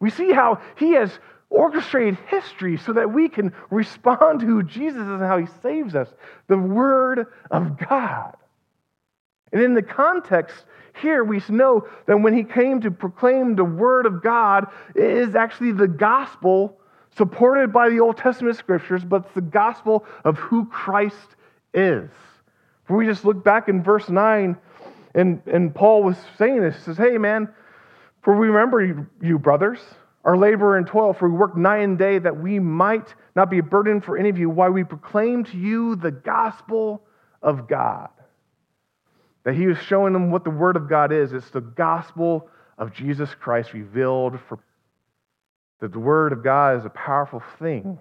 We 0.00 0.10
see 0.10 0.32
how 0.32 0.60
he 0.76 0.92
has 0.92 1.10
orchestrated 1.48 2.18
history 2.28 2.76
so 2.76 2.92
that 2.94 3.12
we 3.12 3.28
can 3.28 3.52
respond 3.70 4.40
to 4.40 4.46
who 4.46 4.62
Jesus 4.62 5.02
is 5.02 5.08
and 5.08 5.20
how 5.20 5.38
he 5.38 5.46
saves 5.62 5.94
us. 5.94 6.08
The 6.48 6.58
word 6.58 7.26
of 7.50 7.78
God. 7.78 8.36
And 9.52 9.62
in 9.62 9.74
the 9.74 9.82
context 9.82 10.56
here, 11.00 11.22
we 11.22 11.40
know 11.48 11.86
that 12.06 12.18
when 12.18 12.34
he 12.34 12.42
came 12.42 12.80
to 12.80 12.90
proclaim 12.90 13.54
the 13.54 13.64
word 13.64 14.06
of 14.06 14.22
God, 14.22 14.66
it 14.94 15.04
is 15.04 15.34
actually 15.34 15.72
the 15.72 15.88
gospel 15.88 16.78
supported 17.16 17.72
by 17.72 17.88
the 17.88 18.00
Old 18.00 18.16
Testament 18.16 18.56
scriptures, 18.56 19.04
but 19.04 19.24
it's 19.24 19.34
the 19.34 19.40
gospel 19.40 20.04
of 20.24 20.36
who 20.36 20.66
Christ 20.66 21.36
is. 21.72 22.10
If 22.84 22.90
we 22.90 23.06
just 23.06 23.24
look 23.24 23.42
back 23.42 23.68
in 23.68 23.82
verse 23.82 24.08
9, 24.08 24.56
and, 25.14 25.42
and 25.46 25.74
Paul 25.74 26.02
was 26.02 26.16
saying 26.38 26.60
this, 26.60 26.76
he 26.76 26.82
says, 26.82 26.96
Hey, 26.98 27.18
man, 27.18 27.48
for 28.22 28.36
we 28.36 28.48
remember 28.48 28.84
you, 28.84 29.06
you 29.22 29.38
brothers, 29.38 29.80
our 30.24 30.36
labor 30.36 30.76
and 30.76 30.86
toil, 30.86 31.12
for 31.12 31.28
we 31.28 31.36
work 31.36 31.56
night 31.56 31.78
and 31.78 31.96
day 31.98 32.18
that 32.18 32.36
we 32.36 32.58
might 32.58 33.14
not 33.34 33.50
be 33.50 33.58
a 33.58 33.62
burden 33.62 34.00
for 34.00 34.18
any 34.18 34.28
of 34.28 34.38
you, 34.38 34.50
why 34.50 34.68
we 34.68 34.84
proclaim 34.84 35.44
to 35.44 35.56
you 35.56 35.96
the 35.96 36.10
gospel 36.10 37.02
of 37.42 37.68
God. 37.68 38.08
That 39.44 39.54
he 39.54 39.66
was 39.66 39.78
showing 39.78 40.12
them 40.12 40.30
what 40.30 40.44
the 40.44 40.50
word 40.50 40.76
of 40.76 40.88
God 40.88 41.12
is. 41.12 41.32
It's 41.32 41.50
the 41.50 41.60
gospel 41.60 42.48
of 42.76 42.92
Jesus 42.92 43.32
Christ 43.34 43.72
revealed 43.72 44.38
for 44.48 44.58
that 45.80 45.92
the 45.92 45.98
word 45.98 46.32
of 46.32 46.42
God 46.42 46.78
is 46.78 46.84
a 46.84 46.90
powerful 46.90 47.42
thing. 47.58 47.98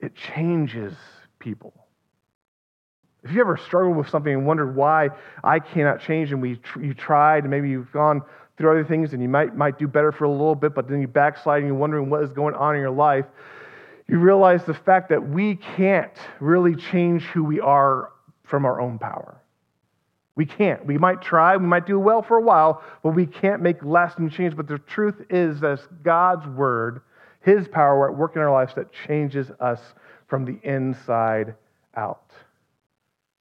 It 0.00 0.14
changes 0.14 0.94
people. 1.38 1.74
If 3.24 3.32
you 3.32 3.40
ever 3.40 3.56
struggled 3.56 3.96
with 3.96 4.08
something 4.08 4.32
and 4.32 4.46
wondered 4.46 4.76
why 4.76 5.10
I 5.42 5.58
cannot 5.58 6.00
change, 6.00 6.32
and 6.32 6.40
we 6.40 6.60
you 6.80 6.94
tried, 6.94 7.44
and 7.44 7.50
maybe 7.50 7.68
you've 7.68 7.90
gone 7.92 8.22
through 8.56 8.70
other 8.70 8.84
things, 8.84 9.12
and 9.12 9.22
you 9.22 9.28
might 9.28 9.56
might 9.56 9.78
do 9.78 9.88
better 9.88 10.12
for 10.12 10.24
a 10.24 10.30
little 10.30 10.54
bit, 10.54 10.74
but 10.74 10.88
then 10.88 11.00
you 11.00 11.08
backslide 11.08 11.58
and 11.58 11.66
you're 11.66 11.76
wondering 11.76 12.08
what 12.08 12.22
is 12.22 12.30
going 12.32 12.54
on 12.54 12.74
in 12.74 12.80
your 12.80 12.90
life, 12.90 13.26
you 14.06 14.18
realize 14.18 14.64
the 14.64 14.74
fact 14.74 15.08
that 15.08 15.28
we 15.28 15.56
can't 15.56 16.16
really 16.38 16.76
change 16.76 17.22
who 17.24 17.42
we 17.42 17.58
are 17.58 18.12
from 18.44 18.64
our 18.64 18.80
own 18.80 18.98
power. 18.98 19.42
We 20.36 20.44
can't. 20.44 20.84
We 20.84 20.98
might 20.98 21.22
try, 21.22 21.56
we 21.56 21.66
might 21.66 21.86
do 21.86 21.98
well 21.98 22.22
for 22.22 22.36
a 22.36 22.42
while, 22.42 22.84
but 23.02 23.10
we 23.10 23.26
can't 23.26 23.62
make 23.62 23.82
lasting 23.82 24.30
change. 24.30 24.54
But 24.54 24.68
the 24.68 24.78
truth 24.78 25.22
is 25.30 25.60
that 25.60 25.80
God's 26.02 26.46
word, 26.46 27.00
His 27.40 27.66
power 27.66 28.10
at 28.10 28.16
work 28.16 28.36
in 28.36 28.42
our 28.42 28.52
lives 28.52 28.74
that 28.74 28.92
changes 29.06 29.50
us 29.60 29.80
from 30.28 30.44
the 30.44 30.58
inside 30.62 31.54
out. 31.96 32.30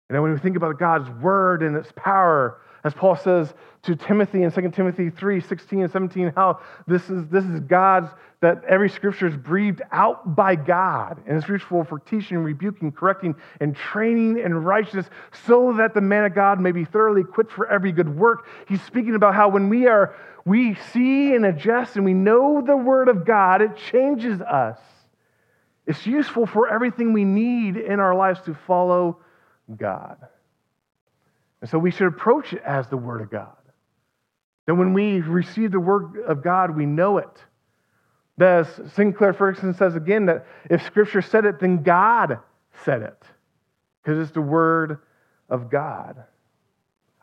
And 0.09 0.14
then 0.14 0.23
when 0.23 0.33
we 0.33 0.38
think 0.38 0.57
about 0.57 0.79
God's 0.79 1.09
word 1.23 1.62
and 1.62 1.75
its 1.75 1.91
power, 1.97 2.59
as 2.85 2.93
Paul 2.93 3.17
says 3.17 3.55
to 3.85 3.97
Timothy 3.97 4.43
in 4.43 4.53
2 4.53 4.71
Timothy 4.71 5.09
3 5.09 5.41
16 5.41 5.83
and 5.83 5.91
17, 5.91 6.33
how 6.37 6.61
this 6.87 7.09
is, 7.09 7.26
this 7.29 7.45
is 7.45 7.61
God's, 7.61 8.09
that 8.41 8.62
every 8.69 8.91
scripture 8.91 9.26
is 9.26 9.37
breathed 9.37 9.81
out 9.91 10.37
by 10.37 10.55
God 10.55 11.23
and 11.26 11.38
is 11.38 11.49
useful 11.49 11.83
for 11.83 11.99
teaching, 11.99 12.38
rebuking, 12.38 12.93
correcting, 12.93 13.35
and 13.61 13.75
training 13.75 14.38
in 14.38 14.55
righteousness, 14.55 15.07
so 15.47 15.73
that 15.79 15.95
the 15.95 16.03
man 16.03 16.26
of 16.26 16.35
God 16.35 16.61
may 16.61 16.73
be 16.73 16.85
thoroughly 16.85 17.23
equipped 17.23 17.53
for 17.53 17.67
every 17.71 17.91
good 17.91 18.14
work. 18.14 18.47
He's 18.69 18.83
speaking 18.83 19.14
about 19.14 19.35
how 19.35 19.49
when 19.49 19.71
we 19.71 19.87
are, 19.87 20.14
we 20.45 20.75
see 20.93 21.35
and 21.35 21.47
adjust 21.47 21.97
and 21.97 22.05
we 22.05 22.12
know 22.12 22.62
the 22.64 22.76
word 22.76 23.09
of 23.09 23.25
God, 23.25 23.62
it 23.62 23.76
changes 23.76 24.43
us. 24.43 24.79
It's 25.87 26.07
useful 26.07 26.47
for 26.47 26.69
everything 26.69 27.14
we 27.14 27.25
need 27.25 27.79
in 27.79 27.99
our 27.99 28.14
lives 28.14 28.41
to 28.43 28.55
follow 28.67 29.21
God. 29.75 30.19
And 31.64 31.71
so 31.71 31.78
we 31.78 31.90
should 31.90 32.09
approach 32.09 32.52
it 32.52 32.61
as 32.62 32.88
the 32.88 32.99
Word 32.99 33.23
of 33.23 33.30
God. 33.30 33.56
That 34.66 34.75
when 34.75 34.92
we 34.92 35.23
receive 35.23 35.73
the 35.73 35.80
Word 35.80 36.18
of 36.28 36.44
God, 36.44 36.76
we 36.76 36.85
know 36.85 37.16
it. 37.16 37.42
As 38.38 38.68
Sinclair 38.92 39.33
Ferguson 39.33 39.73
says 39.73 39.97
again, 39.97 40.26
that 40.26 40.44
if 40.68 40.85
Scripture 40.85 41.23
said 41.23 41.47
it, 41.47 41.61
then 41.61 41.83
God 41.83 42.38
said 42.85 43.00
it, 43.00 43.16
because 44.02 44.18
it's 44.18 44.33
the 44.33 44.42
Word 44.42 44.99
of 45.49 45.71
God. 45.71 46.25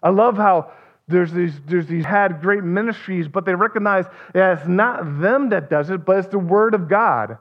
I 0.01 0.10
love 0.10 0.38
how 0.38 0.71
there's 1.07 1.31
these, 1.31 1.53
there's 1.67 1.86
these 1.86 2.03
had 2.03 2.41
great 2.41 2.63
ministries, 2.63 3.27
but 3.27 3.45
they 3.45 3.53
recognize 3.53 4.05
that 4.33 4.57
it's 4.57 4.67
not 4.67 5.21
them 5.21 5.50
that 5.50 5.69
does 5.69 5.91
it, 5.91 6.03
but 6.03 6.17
it's 6.17 6.29
the 6.29 6.39
Word 6.39 6.74
of 6.74 6.89
God. 6.89 7.38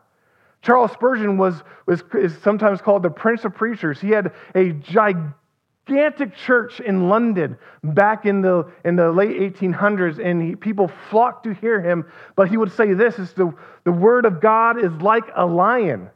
Charles 0.61 0.93
Spurgeon 0.93 1.39
was, 1.39 1.55
was 1.87 2.03
is 2.13 2.37
sometimes 2.43 2.83
called 2.83 3.03
the 3.03 3.09
Prince 3.09 3.47
of 3.47 3.55
Preachers. 3.55 3.99
He 4.03 4.11
had 4.11 4.33
a 4.55 4.73
gigantic 4.73 5.40
church 5.87 6.81
in 6.81 7.09
London 7.09 7.57
back 7.83 8.27
in 8.27 8.43
the, 8.43 8.71
in 8.85 8.97
the 8.97 9.11
late 9.11 9.37
1800s, 9.55 10.25
and 10.25 10.43
he, 10.43 10.57
people 10.57 10.91
flocked 11.11 11.45
to 11.45 11.55
hear 11.55 11.81
him. 11.81 12.05
But 12.37 12.49
he 12.49 12.57
would 12.57 12.73
say 12.73 12.95
this 12.95 13.19
is 13.19 13.33
the, 13.33 13.53
the 13.85 13.93
word 13.93 14.25
of 14.25 14.41
God 14.41 14.83
is 14.83 14.93
like 15.03 15.25
a 15.35 15.45
lion. 15.45 16.11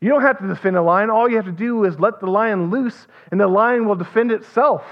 You 0.00 0.10
don't 0.10 0.22
have 0.22 0.38
to 0.38 0.46
defend 0.46 0.76
a 0.76 0.82
lion. 0.82 1.10
All 1.10 1.28
you 1.28 1.36
have 1.36 1.46
to 1.46 1.52
do 1.52 1.84
is 1.84 1.98
let 1.98 2.20
the 2.20 2.26
lion 2.26 2.70
loose, 2.70 3.06
and 3.30 3.40
the 3.40 3.48
lion 3.48 3.86
will 3.86 3.96
defend 3.96 4.30
itself. 4.30 4.82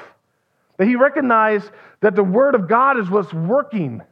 But 0.77 0.87
he 0.87 0.97
recognized 0.97 1.71
that 2.01 2.17
the 2.17 2.25
word 2.25 2.55
of 2.55 2.69
God 2.69 2.99
is 2.99 3.09
what's 3.09 3.33
working. 3.33 4.03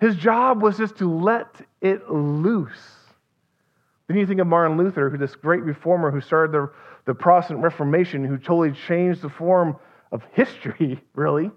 His 0.00 0.16
job 0.16 0.62
was 0.62 0.76
just 0.76 0.96
to 0.96 1.10
let 1.10 1.46
it 1.80 2.10
loose. 2.10 2.94
Then 4.06 4.18
you 4.18 4.26
think 4.26 4.40
of 4.40 4.46
Martin 4.46 4.76
Luther, 4.76 5.08
who 5.08 5.16
this 5.16 5.34
great 5.34 5.62
reformer 5.62 6.10
who 6.10 6.20
started 6.20 6.52
the, 6.52 6.70
the 7.04 7.14
Protestant 7.14 7.60
Reformation, 7.60 8.24
who 8.24 8.38
totally 8.38 8.72
changed 8.86 9.22
the 9.22 9.28
form 9.28 9.76
of 10.10 10.22
history, 10.32 11.02
really. 11.14 11.50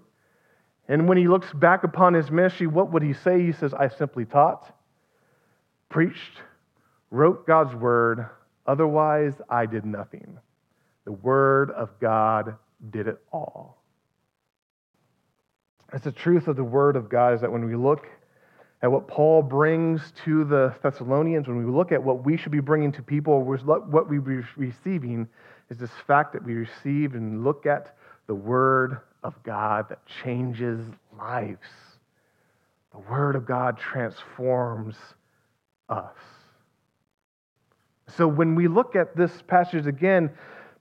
And 0.88 1.08
when 1.08 1.18
he 1.18 1.28
looks 1.28 1.52
back 1.52 1.84
upon 1.84 2.14
his 2.14 2.30
ministry, 2.30 2.66
what 2.66 2.92
would 2.92 3.02
he 3.02 3.12
say? 3.12 3.44
He 3.44 3.52
says, 3.52 3.74
I 3.74 3.88
simply 3.88 4.24
taught, 4.24 4.74
preached, 5.88 6.42
wrote 7.10 7.46
God's 7.46 7.74
word, 7.74 8.26
otherwise 8.66 9.34
I 9.50 9.66
did 9.66 9.84
nothing. 9.84 10.38
The 11.04 11.12
word 11.12 11.70
of 11.70 11.90
God 12.00 12.56
did 12.90 13.06
it 13.06 13.18
all. 13.32 13.82
It's 15.92 16.04
the 16.04 16.12
truth 16.12 16.48
of 16.48 16.56
the 16.56 16.64
word 16.64 16.96
of 16.96 17.08
God 17.08 17.34
is 17.34 17.40
that 17.40 17.50
when 17.50 17.64
we 17.64 17.74
look 17.74 18.06
at 18.82 18.90
what 18.92 19.08
Paul 19.08 19.42
brings 19.42 20.12
to 20.24 20.44
the 20.44 20.74
Thessalonians, 20.82 21.48
when 21.48 21.64
we 21.64 21.70
look 21.70 21.90
at 21.90 22.02
what 22.02 22.24
we 22.24 22.36
should 22.36 22.52
be 22.52 22.60
bringing 22.60 22.92
to 22.92 23.02
people, 23.02 23.42
what 23.42 24.08
we 24.08 24.18
are 24.18 24.48
receiving 24.56 25.28
is 25.68 25.78
this 25.78 25.90
fact 26.06 26.32
that 26.32 26.44
we 26.44 26.54
receive 26.54 27.14
and 27.14 27.44
look 27.44 27.66
at 27.66 27.96
the 28.26 28.34
Word 28.34 28.98
of 29.24 29.34
God 29.42 29.88
that 29.88 30.00
changes 30.22 30.80
lives. 31.18 31.66
The 32.92 33.00
Word 33.10 33.34
of 33.34 33.46
God 33.46 33.78
transforms 33.78 34.96
us. 35.88 36.16
So 38.16 38.26
when 38.28 38.54
we 38.54 38.68
look 38.68 38.96
at 38.96 39.16
this 39.16 39.42
passage 39.46 39.86
again, 39.86 40.30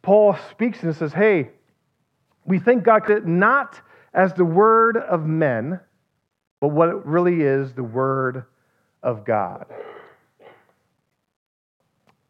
Paul 0.02 0.38
speaks 0.52 0.84
and 0.84 0.96
says, 0.96 1.12
Hey, 1.12 1.50
we 2.46 2.60
thank 2.60 2.84
God 2.84 3.02
not 3.26 3.82
as 4.14 4.34
the 4.34 4.46
word 4.46 4.98
of 4.98 5.26
men 5.26 5.80
but 6.60 6.70
what 6.70 6.90
it 6.90 7.06
really 7.06 7.42
is 7.42 7.74
the 7.74 7.84
Word 7.84 8.46
of 9.04 9.26
God, 9.26 9.66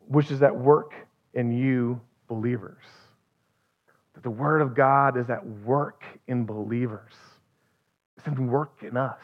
which 0.08 0.32
is 0.32 0.42
at 0.42 0.56
work 0.56 0.94
in 1.34 1.52
you 1.52 2.02
believers. 2.28 2.84
That 4.14 4.24
the 4.24 4.30
Word 4.30 4.62
of 4.62 4.76
God 4.76 5.18
is 5.18 5.30
at 5.30 5.46
work 5.46 6.04
in 6.28 6.46
believers, 6.46 7.14
it's 8.18 8.28
in 8.28 8.48
work 8.48 8.72
in 8.82 8.98
us. 8.98 9.20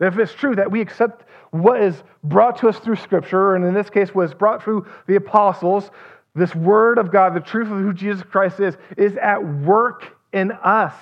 That 0.00 0.12
if 0.12 0.18
it's 0.18 0.34
true 0.34 0.56
that 0.56 0.70
we 0.70 0.80
accept 0.80 1.24
what 1.50 1.80
is 1.80 1.94
brought 2.24 2.58
to 2.58 2.68
us 2.68 2.78
through 2.78 2.96
Scripture, 2.96 3.54
and 3.54 3.64
in 3.64 3.74
this 3.74 3.88
case, 3.88 4.14
was 4.14 4.34
brought 4.34 4.62
through 4.62 4.86
the 5.06 5.14
apostles, 5.14 5.90
this 6.34 6.54
Word 6.54 6.98
of 6.98 7.12
God, 7.12 7.34
the 7.34 7.40
truth 7.40 7.68
of 7.70 7.78
who 7.78 7.92
Jesus 7.92 8.22
Christ 8.24 8.58
is, 8.58 8.76
is 8.96 9.16
at 9.16 9.44
work 9.62 10.18
in 10.32 10.50
us. 10.50 10.94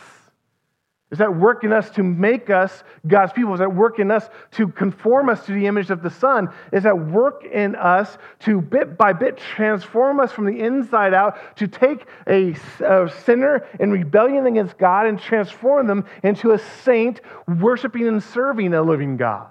Is 1.13 1.19
that 1.19 1.37
work 1.37 1.63
in 1.63 1.75
us 1.75 1.91
to 1.91 2.03
make 2.03 2.49
us 2.49 2.83
God's 3.07 3.35
people? 3.35 3.53
Is 3.53 3.59
that 3.59 3.75
work 3.75 3.99
in 3.99 4.11
us 4.11 4.31
to 4.53 4.69
conform 4.69 5.29
us 5.29 5.45
to 5.45 5.53
the 5.53 5.67
image 5.67 5.91
of 5.91 6.03
the 6.03 6.09
Son? 6.09 6.49
Is 6.73 6.85
that 6.85 6.99
work 6.99 7.45
in 7.45 7.77
us 7.77 8.17
to 8.41 8.63
bit 8.63 8.97
by 8.97 9.13
bit 9.13 9.37
transform 9.37 10.21
us 10.21 10.33
from 10.33 10.47
the 10.47 10.59
inside 10.59 11.13
out 11.13 11.37
to 11.57 11.69
take 11.69 12.07
a, 12.27 12.55
a 12.81 13.13
sinner 13.25 13.67
in 13.79 13.91
rebellion 13.91 14.47
against 14.47 14.79
God 14.79 15.07
and 15.07 15.21
transform 15.21 15.87
them 15.87 16.07
into 16.23 16.53
a 16.53 16.59
saint 16.59 17.21
worshiping 17.47 18.09
and 18.09 18.23
serving 18.23 18.73
a 18.73 18.81
living 18.81 19.19
God? 19.19 19.51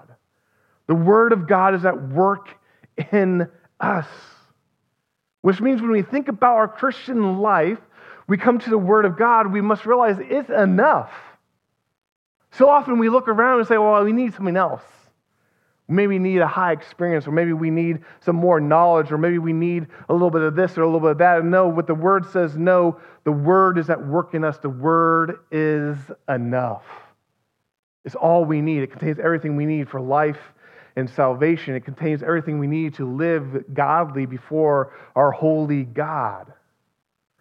The 0.88 0.96
Word 0.96 1.32
of 1.32 1.46
God 1.46 1.76
is 1.76 1.84
at 1.84 2.08
work 2.08 2.48
in 3.12 3.48
us. 3.78 4.08
Which 5.42 5.60
means 5.60 5.80
when 5.80 5.92
we 5.92 6.02
think 6.02 6.26
about 6.26 6.56
our 6.56 6.66
Christian 6.66 7.38
life, 7.38 7.78
we 8.26 8.36
come 8.36 8.58
to 8.58 8.70
the 8.70 8.78
Word 8.78 9.04
of 9.04 9.16
God, 9.16 9.52
we 9.52 9.60
must 9.60 9.86
realize 9.86 10.16
it's 10.18 10.50
enough. 10.50 11.12
So 12.52 12.68
often 12.68 12.98
we 12.98 13.08
look 13.08 13.28
around 13.28 13.60
and 13.60 13.68
say, 13.68 13.78
well, 13.78 14.04
we 14.04 14.12
need 14.12 14.34
something 14.34 14.56
else. 14.56 14.82
Maybe 15.88 16.08
we 16.08 16.18
need 16.18 16.38
a 16.38 16.46
high 16.46 16.72
experience, 16.72 17.26
or 17.26 17.32
maybe 17.32 17.52
we 17.52 17.70
need 17.70 18.00
some 18.20 18.36
more 18.36 18.60
knowledge, 18.60 19.10
or 19.10 19.18
maybe 19.18 19.38
we 19.38 19.52
need 19.52 19.88
a 20.08 20.12
little 20.12 20.30
bit 20.30 20.42
of 20.42 20.54
this 20.54 20.78
or 20.78 20.82
a 20.82 20.86
little 20.86 21.00
bit 21.00 21.10
of 21.10 21.18
that. 21.18 21.44
No, 21.44 21.68
what 21.68 21.86
the 21.86 21.94
word 21.94 22.24
says, 22.26 22.56
no, 22.56 23.00
the 23.24 23.32
word 23.32 23.78
is 23.78 23.90
at 23.90 24.06
work 24.06 24.34
in 24.34 24.44
us. 24.44 24.58
The 24.58 24.68
word 24.68 25.40
is 25.50 25.96
enough. 26.28 26.84
It's 28.04 28.14
all 28.14 28.44
we 28.44 28.60
need. 28.60 28.82
It 28.82 28.90
contains 28.90 29.18
everything 29.18 29.56
we 29.56 29.66
need 29.66 29.88
for 29.88 30.00
life 30.00 30.40
and 30.96 31.08
salvation. 31.08 31.74
It 31.74 31.84
contains 31.84 32.22
everything 32.22 32.58
we 32.58 32.66
need 32.66 32.94
to 32.94 33.10
live 33.10 33.64
godly 33.74 34.26
before 34.26 34.94
our 35.16 35.30
holy 35.30 35.84
God 35.84 36.52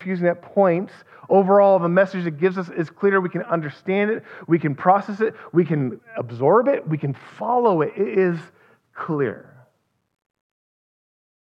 confusing 0.01 0.27
at 0.27 0.41
points. 0.41 0.93
Overall, 1.29 1.77
the 1.79 1.88
message 1.88 2.25
it 2.25 2.39
gives 2.39 2.58
us 2.58 2.70
is 2.70 2.89
clear. 2.89 3.22
We 3.22 3.29
can 3.29 3.43
understand 3.43 4.10
it, 4.10 4.24
we 4.48 4.58
can 4.58 4.74
process 4.75 5.22
it, 5.22 5.36
we 5.53 5.63
can 5.63 6.01
absorb 6.17 6.67
it, 6.67 6.88
we 6.88 6.98
can 6.98 7.13
follow 7.38 7.81
it. 7.81 7.93
It 7.96 8.17
is 8.17 8.39
clear. 8.93 9.48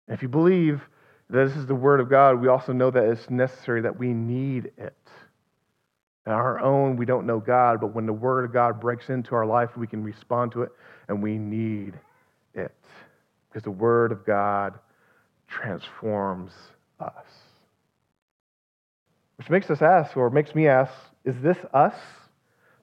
if 0.08 0.22
you 0.22 0.28
believe 0.28 0.82
that 1.30 1.48
this 1.48 1.58
is 1.58 1.66
the 1.66 1.76
Word 1.76 2.00
of 2.00 2.10
God, 2.10 2.42
we 2.42 2.48
also 2.48 2.74
know 2.74 2.90
that 2.90 3.04
it's 3.04 3.30
necessary 3.30 3.82
that 3.82 3.98
we 3.98 4.14
need 4.14 4.72
it. 4.78 4.96
On 6.26 6.34
our 6.34 6.60
own, 6.60 6.96
we 6.96 7.06
don't 7.06 7.26
know 7.26 7.40
God, 7.40 7.80
but 7.80 7.94
when 7.94 8.06
the 8.06 8.14
Word 8.14 8.46
of 8.46 8.54
God 8.54 8.80
breaks 8.80 9.10
into 9.10 9.36
our 9.36 9.46
life, 9.46 9.78
we 9.78 9.88
can 9.88 10.04
respond 10.04 10.52
to 10.54 10.64
it, 10.64 10.72
and 11.08 11.22
we 11.22 11.38
need 11.38 11.94
it. 12.54 12.76
Because 13.50 13.64
the 13.64 13.72
Word 13.72 14.12
of 14.12 14.26
God 14.26 14.80
transforms 15.48 16.52
us. 17.00 17.47
Which 19.38 19.50
makes 19.50 19.70
us 19.70 19.82
ask, 19.82 20.17
or 20.17 20.29
makes 20.29 20.56
me 20.56 20.67
ask, 20.67 20.91
is 21.24 21.36
this 21.41 21.58
us? 21.74 21.96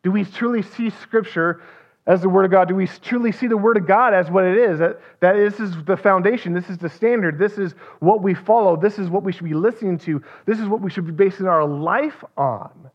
Do 0.02 0.12
we 0.12 0.25
truly 0.25 0.62
see 0.62 0.90
Scripture 0.90 1.62
as 2.06 2.20
the 2.20 2.28
Word 2.28 2.44
of 2.44 2.50
God? 2.50 2.68
Do 2.68 2.75
we 2.75 2.87
truly 2.87 3.32
see 3.32 3.46
the 3.46 3.56
Word 3.56 3.76
of 3.76 3.87
God 3.87 4.14
as 4.14 4.30
what 4.30 4.44
it 4.44 4.56
is? 4.56 4.78
That, 4.78 5.00
that 5.20 5.32
this 5.32 5.58
is 5.58 5.73
the 5.84 5.96
foundation, 5.96 6.52
this 6.52 6.68
is 6.68 6.78
the 6.78 6.88
standard, 6.88 7.38
this 7.38 7.58
is 7.58 7.73
what 8.00 8.23
we 8.23 8.34
follow, 8.34 8.76
this 8.76 8.99
is 8.99 9.08
what 9.08 9.25
we 9.25 9.32
should 9.32 9.44
be 9.44 9.54
listening 9.54 9.99
to, 10.00 10.23
this 10.46 10.61
is 10.61 10.68
what 10.68 10.80
we 10.80 10.90
should 10.90 11.06
be 11.06 11.12
basing 11.12 11.46
our 11.46 11.66
life 11.66 12.23
on. 12.37 12.90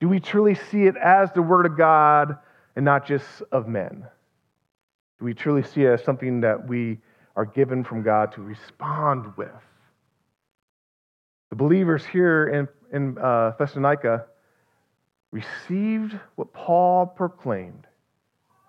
Do 0.00 0.08
we 0.08 0.18
truly 0.18 0.56
see 0.56 0.84
it 0.84 0.96
as 0.96 1.30
the 1.32 1.42
Word 1.42 1.64
of 1.64 1.78
God 1.78 2.36
and 2.76 2.84
not 2.84 3.06
just 3.06 3.24
of 3.52 3.68
men? 3.68 4.04
Do 5.18 5.24
we 5.24 5.32
truly 5.32 5.62
see 5.62 5.84
it 5.84 5.92
as 5.92 6.04
something 6.04 6.40
that 6.40 6.66
we 6.66 6.98
are 7.36 7.46
given 7.46 7.84
from 7.84 8.02
God 8.02 8.32
to 8.32 8.42
respond 8.42 9.36
with? 9.36 9.48
The 11.52 11.56
believers 11.56 12.06
here 12.06 12.46
in, 12.48 12.96
in 12.96 13.18
uh, 13.18 13.52
Thessalonica 13.58 14.24
received 15.32 16.18
what 16.36 16.50
Paul 16.54 17.04
proclaimed 17.04 17.86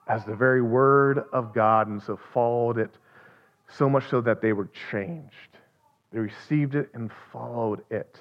as 0.10 0.26
the 0.26 0.36
very 0.36 0.62
word 0.62 1.24
of 1.32 1.54
God, 1.54 1.88
and 1.88 2.04
so 2.04 2.20
followed 2.34 2.78
it 2.78 2.92
so 3.70 3.90
much 3.90 4.10
so 4.10 4.20
that 4.20 4.42
they 4.42 4.52
were 4.52 4.70
changed. 4.92 5.58
They 6.12 6.20
received 6.20 6.76
it 6.76 6.90
and 6.94 7.10
followed 7.32 7.86
it. 7.90 8.18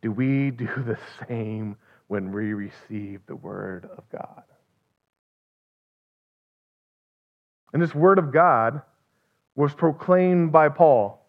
Do 0.00 0.12
we 0.12 0.50
do 0.56 0.64
the 0.64 0.96
same 1.28 1.76
when 2.08 2.32
we 2.32 2.54
receive 2.54 3.20
the 3.26 3.36
word 3.36 3.86
of 3.98 4.04
God? 4.10 4.44
And 7.74 7.82
this 7.82 7.94
word 7.94 8.18
of 8.18 8.32
God 8.32 8.80
was 9.56 9.74
proclaimed 9.74 10.52
by 10.52 10.70
Paul. 10.70 11.19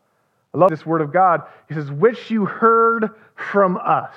I 0.53 0.57
love 0.57 0.69
this 0.69 0.85
word 0.85 1.01
of 1.01 1.13
God. 1.13 1.41
He 1.67 1.75
says, 1.75 1.89
which 1.91 2.29
you 2.29 2.45
heard 2.45 3.09
from 3.35 3.77
us. 3.77 4.13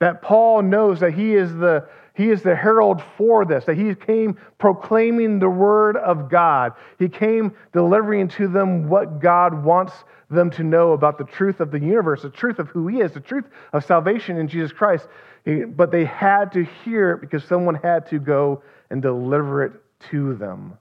That 0.00 0.22
Paul 0.22 0.62
knows 0.62 1.00
that 1.00 1.14
he 1.14 1.34
is 1.34 1.54
the 1.54 1.88
he 2.16 2.30
is 2.30 2.42
the 2.42 2.56
herald 2.56 3.02
for 3.18 3.44
this, 3.44 3.66
that 3.66 3.76
he 3.76 3.94
came 3.94 4.38
proclaiming 4.56 5.38
the 5.38 5.50
word 5.50 5.98
of 5.98 6.30
God. 6.30 6.72
He 6.98 7.10
came 7.10 7.54
delivering 7.74 8.28
to 8.28 8.48
them 8.48 8.88
what 8.88 9.20
God 9.20 9.64
wants 9.64 9.92
them 10.30 10.50
to 10.52 10.64
know 10.64 10.92
about 10.92 11.18
the 11.18 11.24
truth 11.24 11.60
of 11.60 11.70
the 11.70 11.78
universe, 11.78 12.22
the 12.22 12.30
truth 12.30 12.58
of 12.58 12.68
who 12.68 12.88
he 12.88 13.00
is, 13.00 13.12
the 13.12 13.20
truth 13.20 13.44
of 13.74 13.84
salvation 13.84 14.38
in 14.38 14.48
Jesus 14.48 14.72
Christ. 14.72 15.06
But 15.44 15.90
they 15.90 16.06
had 16.06 16.52
to 16.52 16.64
hear 16.64 17.12
it 17.12 17.20
because 17.20 17.44
someone 17.44 17.74
had 17.74 18.06
to 18.08 18.18
go 18.18 18.62
and 18.90 19.02
deliver 19.02 19.62
it 19.62 19.72
to 20.10 20.36
them. 20.36 20.78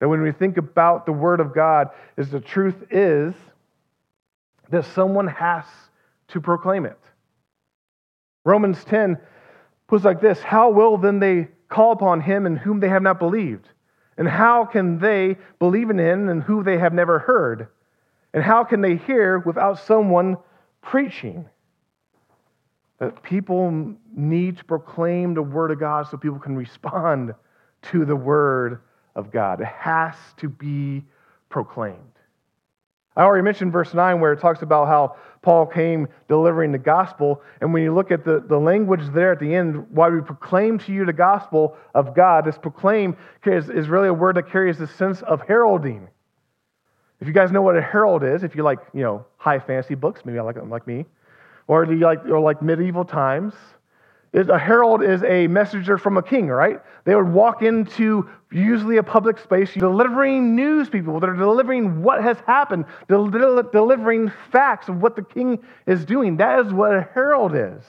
That 0.00 0.08
when 0.08 0.22
we 0.22 0.32
think 0.32 0.56
about 0.56 1.06
the 1.06 1.12
word 1.12 1.40
of 1.40 1.54
God, 1.54 1.90
is 2.16 2.30
the 2.30 2.40
truth 2.40 2.76
is 2.90 3.34
that 4.70 4.84
someone 4.86 5.28
has 5.28 5.64
to 6.28 6.40
proclaim 6.40 6.84
it. 6.84 6.98
Romans 8.44 8.82
10 8.84 9.18
puts 9.86 10.04
like 10.04 10.20
this 10.20 10.40
How 10.40 10.70
will 10.70 10.98
then 10.98 11.20
they 11.20 11.48
call 11.68 11.92
upon 11.92 12.20
him 12.20 12.46
in 12.46 12.56
whom 12.56 12.80
they 12.80 12.88
have 12.88 13.02
not 13.02 13.18
believed? 13.18 13.68
And 14.16 14.28
how 14.28 14.64
can 14.64 14.98
they 14.98 15.36
believe 15.58 15.90
in 15.90 15.98
him 15.98 16.28
in 16.28 16.40
who 16.40 16.62
they 16.62 16.78
have 16.78 16.92
never 16.92 17.18
heard? 17.18 17.68
And 18.32 18.42
how 18.42 18.64
can 18.64 18.80
they 18.80 18.96
hear 18.96 19.38
without 19.38 19.78
someone 19.80 20.36
preaching? 20.82 21.46
That 23.00 23.22
people 23.22 23.96
need 24.14 24.58
to 24.58 24.64
proclaim 24.64 25.34
the 25.34 25.42
word 25.42 25.72
of 25.72 25.80
God 25.80 26.06
so 26.08 26.16
people 26.16 26.38
can 26.38 26.56
respond 26.56 27.34
to 27.82 28.04
the 28.04 28.16
word 28.16 28.80
of 29.14 29.30
God. 29.30 29.60
It 29.60 29.66
has 29.66 30.14
to 30.38 30.48
be 30.48 31.04
proclaimed. 31.48 31.98
I 33.16 33.22
already 33.22 33.44
mentioned 33.44 33.72
verse 33.72 33.94
9 33.94 34.20
where 34.20 34.32
it 34.32 34.40
talks 34.40 34.62
about 34.62 34.88
how 34.88 35.16
Paul 35.40 35.66
came 35.66 36.08
delivering 36.28 36.72
the 36.72 36.78
gospel. 36.78 37.42
And 37.60 37.72
when 37.72 37.82
you 37.82 37.94
look 37.94 38.10
at 38.10 38.24
the, 38.24 38.40
the 38.40 38.58
language 38.58 39.02
there 39.12 39.30
at 39.30 39.38
the 39.38 39.54
end, 39.54 39.88
why 39.90 40.08
we 40.08 40.20
proclaim 40.20 40.78
to 40.80 40.92
you 40.92 41.04
the 41.04 41.12
gospel 41.12 41.76
of 41.94 42.14
God, 42.14 42.44
this 42.44 42.58
proclaim 42.58 43.16
is, 43.44 43.70
is 43.70 43.88
really 43.88 44.08
a 44.08 44.14
word 44.14 44.36
that 44.36 44.50
carries 44.50 44.78
the 44.78 44.88
sense 44.88 45.22
of 45.22 45.42
heralding. 45.42 46.08
If 47.20 47.28
you 47.28 47.34
guys 47.34 47.52
know 47.52 47.62
what 47.62 47.76
a 47.76 47.82
herald 47.82 48.24
is, 48.24 48.42
if 48.42 48.56
you 48.56 48.64
like, 48.64 48.80
you 48.92 49.02
know, 49.02 49.24
high 49.36 49.60
fantasy 49.60 49.94
books, 49.94 50.22
maybe 50.24 50.38
I 50.38 50.42
like 50.42 50.56
them 50.56 50.70
like 50.70 50.86
me, 50.86 51.06
or 51.68 51.86
do 51.86 51.92
you 51.92 52.04
like, 52.04 52.24
or 52.26 52.40
like 52.40 52.62
medieval 52.62 53.04
times, 53.04 53.54
a 54.34 54.58
herald 54.58 55.02
is 55.02 55.22
a 55.22 55.46
messenger 55.46 55.96
from 55.96 56.16
a 56.16 56.22
king, 56.22 56.48
right? 56.48 56.80
They 57.04 57.14
would 57.14 57.28
walk 57.28 57.62
into 57.62 58.28
usually 58.50 58.96
a 58.96 59.02
public 59.02 59.38
space 59.38 59.72
delivering 59.74 60.56
news 60.56 60.88
people. 60.88 61.20
They're 61.20 61.34
delivering 61.34 62.02
what 62.02 62.22
has 62.22 62.38
happened, 62.46 62.86
del- 63.08 63.28
delivering 63.28 64.32
facts 64.50 64.88
of 64.88 65.00
what 65.00 65.14
the 65.14 65.22
king 65.22 65.62
is 65.86 66.04
doing. 66.04 66.36
That 66.38 66.66
is 66.66 66.72
what 66.72 66.94
a 66.94 67.08
herald 67.14 67.54
is. 67.54 67.84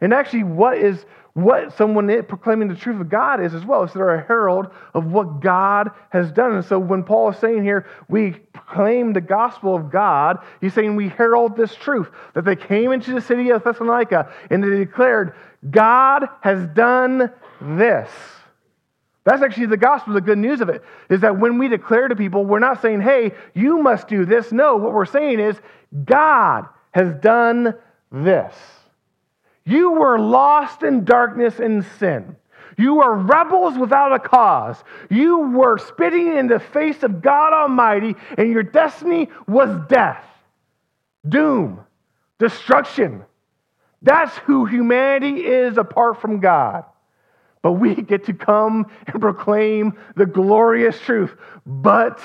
And 0.00 0.12
actually, 0.12 0.42
what 0.42 0.78
is 0.78 1.04
what 1.34 1.72
someone 1.76 2.22
proclaiming 2.24 2.68
the 2.68 2.76
truth 2.76 3.00
of 3.00 3.08
God 3.08 3.42
is 3.42 3.54
as 3.54 3.64
well. 3.64 3.88
So 3.88 3.98
they're 3.98 4.14
a 4.16 4.26
herald 4.26 4.66
of 4.92 5.06
what 5.06 5.40
God 5.40 5.90
has 6.10 6.30
done. 6.30 6.52
And 6.52 6.64
so 6.64 6.78
when 6.78 7.04
Paul 7.04 7.30
is 7.30 7.38
saying 7.38 7.64
here, 7.64 7.86
we 8.08 8.32
proclaim 8.52 9.12
the 9.14 9.22
gospel 9.22 9.74
of 9.74 9.90
God, 9.90 10.38
he's 10.60 10.74
saying 10.74 10.94
we 10.94 11.08
herald 11.08 11.56
this 11.56 11.74
truth 11.74 12.08
that 12.34 12.44
they 12.44 12.56
came 12.56 12.92
into 12.92 13.12
the 13.12 13.20
city 13.20 13.50
of 13.50 13.64
Thessalonica 13.64 14.30
and 14.50 14.62
they 14.62 14.76
declared, 14.76 15.34
God 15.70 16.28
has 16.42 16.66
done 16.68 17.32
this. 17.60 18.10
That's 19.24 19.42
actually 19.42 19.66
the 19.66 19.76
gospel. 19.76 20.14
The 20.14 20.20
good 20.20 20.38
news 20.38 20.60
of 20.60 20.68
it 20.68 20.82
is 21.08 21.20
that 21.20 21.38
when 21.38 21.56
we 21.56 21.68
declare 21.68 22.08
to 22.08 22.16
people, 22.16 22.44
we're 22.44 22.58
not 22.58 22.82
saying, 22.82 23.00
hey, 23.00 23.32
you 23.54 23.78
must 23.78 24.08
do 24.08 24.24
this. 24.24 24.50
No, 24.50 24.76
what 24.76 24.92
we're 24.92 25.04
saying 25.06 25.38
is, 25.38 25.56
God 26.04 26.66
has 26.90 27.14
done 27.14 27.74
this. 28.10 28.54
You 29.64 29.92
were 29.92 30.18
lost 30.18 30.82
in 30.82 31.04
darkness 31.04 31.58
and 31.58 31.84
sin. 31.98 32.36
You 32.78 32.94
were 32.96 33.14
rebels 33.14 33.76
without 33.76 34.12
a 34.12 34.18
cause. 34.18 34.82
You 35.10 35.50
were 35.50 35.78
spitting 35.78 36.36
in 36.36 36.48
the 36.48 36.58
face 36.58 37.02
of 37.02 37.22
God 37.22 37.52
Almighty, 37.52 38.16
and 38.36 38.50
your 38.50 38.62
destiny 38.62 39.28
was 39.46 39.68
death, 39.88 40.24
doom, 41.28 41.80
destruction. 42.38 43.24
That's 44.00 44.36
who 44.38 44.64
humanity 44.64 45.46
is 45.46 45.78
apart 45.78 46.20
from 46.20 46.40
God. 46.40 46.84
But 47.60 47.72
we 47.72 47.94
get 47.94 48.24
to 48.24 48.32
come 48.32 48.86
and 49.06 49.20
proclaim 49.20 49.96
the 50.16 50.26
glorious 50.26 50.98
truth. 50.98 51.36
But 51.64 52.18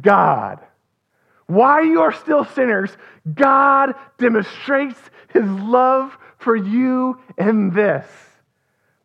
God. 0.00 0.58
While 1.46 1.84
you 1.84 2.00
are 2.02 2.12
still 2.12 2.44
sinners, 2.44 2.90
God 3.32 3.94
demonstrates 4.18 4.98
his 5.32 5.44
love 5.44 6.16
for 6.40 6.56
you 6.56 7.18
in 7.38 7.70
this 7.70 8.06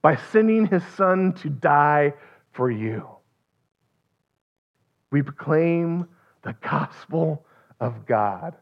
by 0.02 0.15
sending 0.32 0.65
his 0.65 0.84
son 0.95 1.34
to 1.34 1.50
die 1.50 2.13
for 2.54 2.71
you. 2.71 3.08
We 5.12 5.21
proclaim 5.21 6.08
the 6.43 6.56
gospel 6.62 7.45
of 7.80 8.06
God 8.06 8.56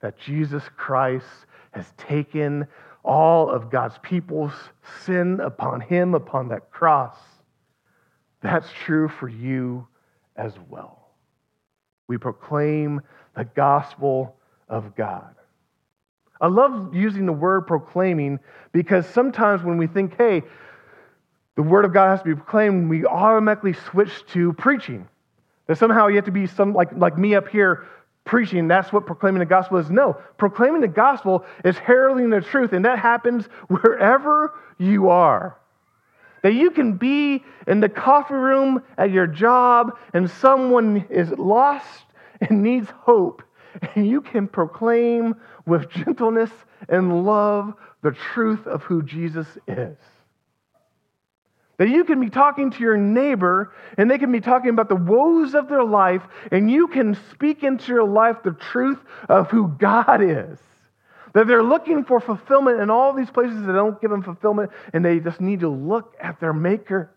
that 0.00 0.18
Jesus 0.18 0.62
Christ 0.76 1.26
has 1.72 1.86
taken 1.96 2.66
all 3.04 3.50
of 3.50 3.70
God's 3.70 3.98
people's 4.02 4.52
sin 5.04 5.40
upon 5.40 5.80
him, 5.80 6.14
upon 6.14 6.48
that 6.48 6.70
cross. 6.70 7.16
That's 8.40 8.70
true 8.84 9.08
for 9.08 9.28
you 9.28 9.86
as 10.36 10.52
well. 10.68 11.10
We 12.08 12.18
proclaim 12.18 13.00
the 13.34 13.44
gospel 13.44 14.36
of 14.68 14.94
God. 14.94 15.34
I 16.42 16.48
love 16.48 16.94
using 16.94 17.24
the 17.24 17.32
word 17.32 17.68
proclaiming 17.68 18.40
because 18.72 19.06
sometimes 19.06 19.62
when 19.62 19.78
we 19.78 19.86
think, 19.86 20.18
hey, 20.18 20.42
the 21.54 21.62
word 21.62 21.84
of 21.84 21.92
God 21.92 22.08
has 22.08 22.18
to 22.20 22.24
be 22.24 22.34
proclaimed, 22.34 22.90
we 22.90 23.06
automatically 23.06 23.74
switch 23.74 24.26
to 24.32 24.52
preaching. 24.54 25.08
That 25.68 25.78
somehow 25.78 26.08
you 26.08 26.16
have 26.16 26.24
to 26.24 26.32
be 26.32 26.48
some 26.48 26.74
like, 26.74 26.88
like 26.96 27.16
me 27.16 27.36
up 27.36 27.48
here 27.48 27.86
preaching. 28.24 28.66
That's 28.66 28.92
what 28.92 29.06
proclaiming 29.06 29.38
the 29.38 29.46
gospel 29.46 29.78
is. 29.78 29.88
No, 29.88 30.14
proclaiming 30.36 30.80
the 30.80 30.88
gospel 30.88 31.44
is 31.64 31.78
heralding 31.78 32.30
the 32.30 32.40
truth, 32.40 32.72
and 32.72 32.84
that 32.84 32.98
happens 32.98 33.46
wherever 33.68 34.52
you 34.78 35.10
are. 35.10 35.56
That 36.42 36.54
you 36.54 36.72
can 36.72 36.94
be 36.94 37.44
in 37.68 37.78
the 37.78 37.88
coffee 37.88 38.34
room 38.34 38.82
at 38.98 39.12
your 39.12 39.28
job 39.28 39.96
and 40.12 40.28
someone 40.28 41.06
is 41.08 41.30
lost 41.30 42.04
and 42.40 42.64
needs 42.64 42.88
hope, 42.90 43.44
and 43.94 44.06
you 44.06 44.20
can 44.20 44.48
proclaim 44.48 45.34
with 45.66 45.90
gentleness 45.90 46.50
and 46.88 47.24
love 47.24 47.74
the 48.02 48.12
truth 48.12 48.66
of 48.66 48.82
who 48.82 49.02
Jesus 49.02 49.46
is. 49.66 49.96
That 51.78 51.88
you 51.88 52.04
can 52.04 52.20
be 52.20 52.30
talking 52.30 52.70
to 52.70 52.80
your 52.80 52.96
neighbor 52.96 53.72
and 53.96 54.10
they 54.10 54.18
can 54.18 54.30
be 54.30 54.40
talking 54.40 54.70
about 54.70 54.88
the 54.88 54.96
woes 54.96 55.54
of 55.54 55.68
their 55.68 55.84
life, 55.84 56.22
and 56.50 56.70
you 56.70 56.88
can 56.88 57.16
speak 57.32 57.62
into 57.64 57.88
your 57.88 58.06
life 58.06 58.36
the 58.44 58.52
truth 58.52 58.98
of 59.28 59.50
who 59.50 59.68
God 59.68 60.22
is. 60.22 60.58
That 61.34 61.46
they're 61.46 61.62
looking 61.62 62.04
for 62.04 62.20
fulfillment 62.20 62.80
in 62.80 62.90
all 62.90 63.14
these 63.14 63.30
places 63.30 63.66
that 63.66 63.72
don't 63.72 64.00
give 64.00 64.10
them 64.10 64.22
fulfillment, 64.22 64.70
and 64.92 65.04
they 65.04 65.18
just 65.18 65.40
need 65.40 65.60
to 65.60 65.68
look 65.68 66.14
at 66.20 66.38
their 66.40 66.52
Maker, 66.52 67.10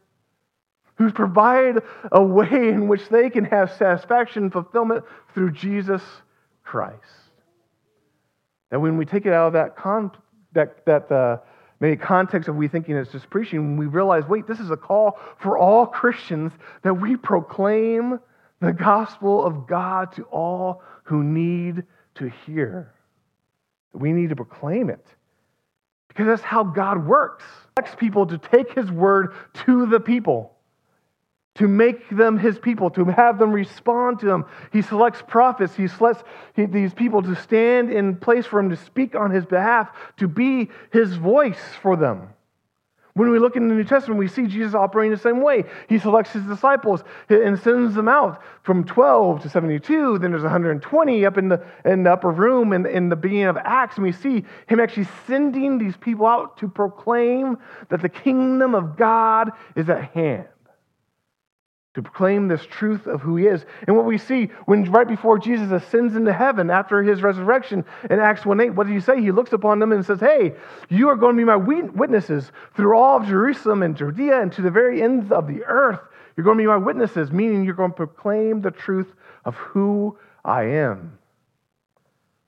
who's 0.96 1.12
provided 1.12 1.84
a 2.12 2.24
way 2.24 2.70
in 2.70 2.88
which 2.88 3.10
they 3.10 3.30
can 3.30 3.44
have 3.46 3.74
satisfaction 3.74 4.44
and 4.44 4.54
fulfillment 4.54 5.04
through 5.34 5.52
Jesus 5.52 6.02
Christ. 6.76 7.32
And 8.70 8.82
when 8.82 8.98
we 8.98 9.06
take 9.06 9.26
it 9.26 9.32
out 9.32 9.48
of 9.48 9.54
that, 9.54 9.78
con- 9.78 10.12
that, 10.52 10.86
that 10.86 11.10
uh, 11.10 11.38
maybe 11.80 11.96
context 11.96 12.50
of 12.50 12.58
we 12.58 12.68
thinking 12.68 12.98
it's 12.98 13.14
just 13.14 13.30
preaching, 13.30 13.78
we 13.78 13.86
realize, 13.86 14.26
wait, 14.26 14.46
this 14.46 14.60
is 14.60 14.72
a 14.72 14.76
call 14.76 15.18
for 15.38 15.58
all 15.58 15.86
Christians 15.86 16.52
that 16.84 16.94
we 16.94 17.16
proclaim 17.16 18.20
the 18.60 18.74
gospel 18.74 19.46
of 19.46 19.68
God 19.68 20.12
to 20.18 20.24
all 20.24 20.84
who 21.04 21.24
need 21.24 21.84
to 22.16 22.30
hear. 22.46 22.94
We 23.94 24.12
need 24.12 24.28
to 24.32 24.36
proclaim 24.36 24.90
it 24.90 25.06
because 26.10 26.28
that's 26.28 26.42
how 26.42 26.66
God 26.66 27.08
works. 27.08 27.46
He 27.46 27.80
expects 27.80 27.98
people 27.98 28.26
to 28.26 28.38
take 28.38 28.74
his 28.74 28.92
word 28.92 29.34
to 29.66 29.86
the 29.86 30.02
people 30.02 30.55
to 31.56 31.68
make 31.68 32.10
them 32.10 32.38
his 32.38 32.60
people, 32.60 32.90
to 32.92 33.06
have 33.06 33.40
them 33.40 33.52
respond 33.52 34.20
to 34.20 34.30
him. 34.30 34.46
He 34.72 34.82
selects 34.82 35.22
prophets. 35.26 35.76
He 35.76 35.88
selects 35.88 36.24
these 36.56 36.94
people 36.94 37.22
to 37.24 37.36
stand 37.36 37.92
in 37.92 38.18
place 38.18 38.46
for 38.46 38.60
him 38.60 38.70
to 38.70 38.76
speak 38.76 39.16
on 39.16 39.32
his 39.32 39.46
behalf, 39.46 39.90
to 40.18 40.28
be 40.28 40.70
his 40.92 41.16
voice 41.16 41.62
for 41.82 41.96
them. 41.96 42.30
When 43.14 43.32
we 43.32 43.40
look 43.40 43.56
in 43.56 43.70
the 43.70 43.74
New 43.74 43.86
Testament, 43.86 44.20
we 44.20 44.28
see 44.28 44.46
Jesus 44.46 44.76
operating 44.76 45.12
the 45.12 45.18
same 45.18 45.42
way. 45.42 45.64
He 45.88 46.00
selects 46.00 46.34
his 46.34 46.44
disciples 46.44 47.02
and 47.30 47.58
sends 47.58 47.96
them 47.96 48.10
out 48.10 48.44
from 48.64 48.84
12 48.84 49.44
to 49.44 49.50
72. 49.50 50.20
Then 50.20 50.32
there's 50.32 50.44
120 50.44 51.26
up 51.26 51.38
in 51.38 51.48
the, 51.48 51.66
in 51.86 52.04
the 52.04 52.12
upper 52.12 52.30
room 52.30 52.74
in, 52.74 52.86
in 52.86 53.08
the 53.08 53.16
beginning 53.16 53.46
of 53.46 53.56
Acts. 53.64 53.96
And 53.96 54.04
we 54.04 54.12
see 54.12 54.44
him 54.68 54.82
actually 54.82 55.08
sending 55.28 55.78
these 55.78 55.96
people 55.96 56.26
out 56.26 56.58
to 56.58 56.68
proclaim 56.68 57.58
that 57.88 58.02
the 58.02 58.10
kingdom 58.10 58.76
of 58.76 58.98
God 58.98 59.52
is 59.78 59.90
at 59.90 60.12
hand 60.12 60.50
to 61.96 62.02
proclaim 62.02 62.48
this 62.48 62.66
truth 62.66 63.08
of 63.08 63.22
who 63.22 63.38
he 63.38 63.48
is. 63.48 63.66
And 63.88 63.96
what 63.96 64.06
we 64.06 64.18
see 64.18 64.48
when 64.66 64.84
right 64.92 65.08
before 65.08 65.40
Jesus 65.40 65.72
ascends 65.72 66.16
into 66.16 66.34
heaven 66.34 66.70
after 66.70 67.02
his 67.02 67.22
resurrection 67.22 67.86
in 68.10 68.20
Acts 68.20 68.46
1 68.46 68.60
8, 68.60 68.70
what 68.72 68.88
does 68.88 68.94
he 68.94 69.00
say? 69.00 69.22
He 69.22 69.32
looks 69.32 69.54
upon 69.54 69.80
them 69.80 69.94
and 69.94 70.06
says, 70.06 70.20
Hey, 70.20 70.56
you 70.90 71.08
are 71.08 71.16
going 71.16 71.36
to 71.36 71.40
be 71.40 71.46
my 71.46 71.56
witnesses 71.56 72.52
through 72.76 72.98
all 72.98 73.18
of 73.18 73.28
Jerusalem 73.28 73.82
and 73.82 73.96
Judea 73.96 74.42
and 74.42 74.52
to 74.54 74.62
the 74.62 74.70
very 74.70 75.02
ends 75.02 75.32
of 75.32 75.48
the 75.48 75.64
earth. 75.64 76.02
You're 76.36 76.44
going 76.44 76.58
to 76.58 76.64
be 76.64 76.68
my 76.68 76.78
witnesses, 76.78 77.32
meaning 77.32 77.64
you're 77.64 77.74
going 77.74 77.92
to 77.92 77.96
proclaim 77.96 78.62
the 78.62 78.72
truth 78.72 79.14
of 79.46 79.56
who 79.56 80.18
I 80.44 80.64
am. 80.64 81.18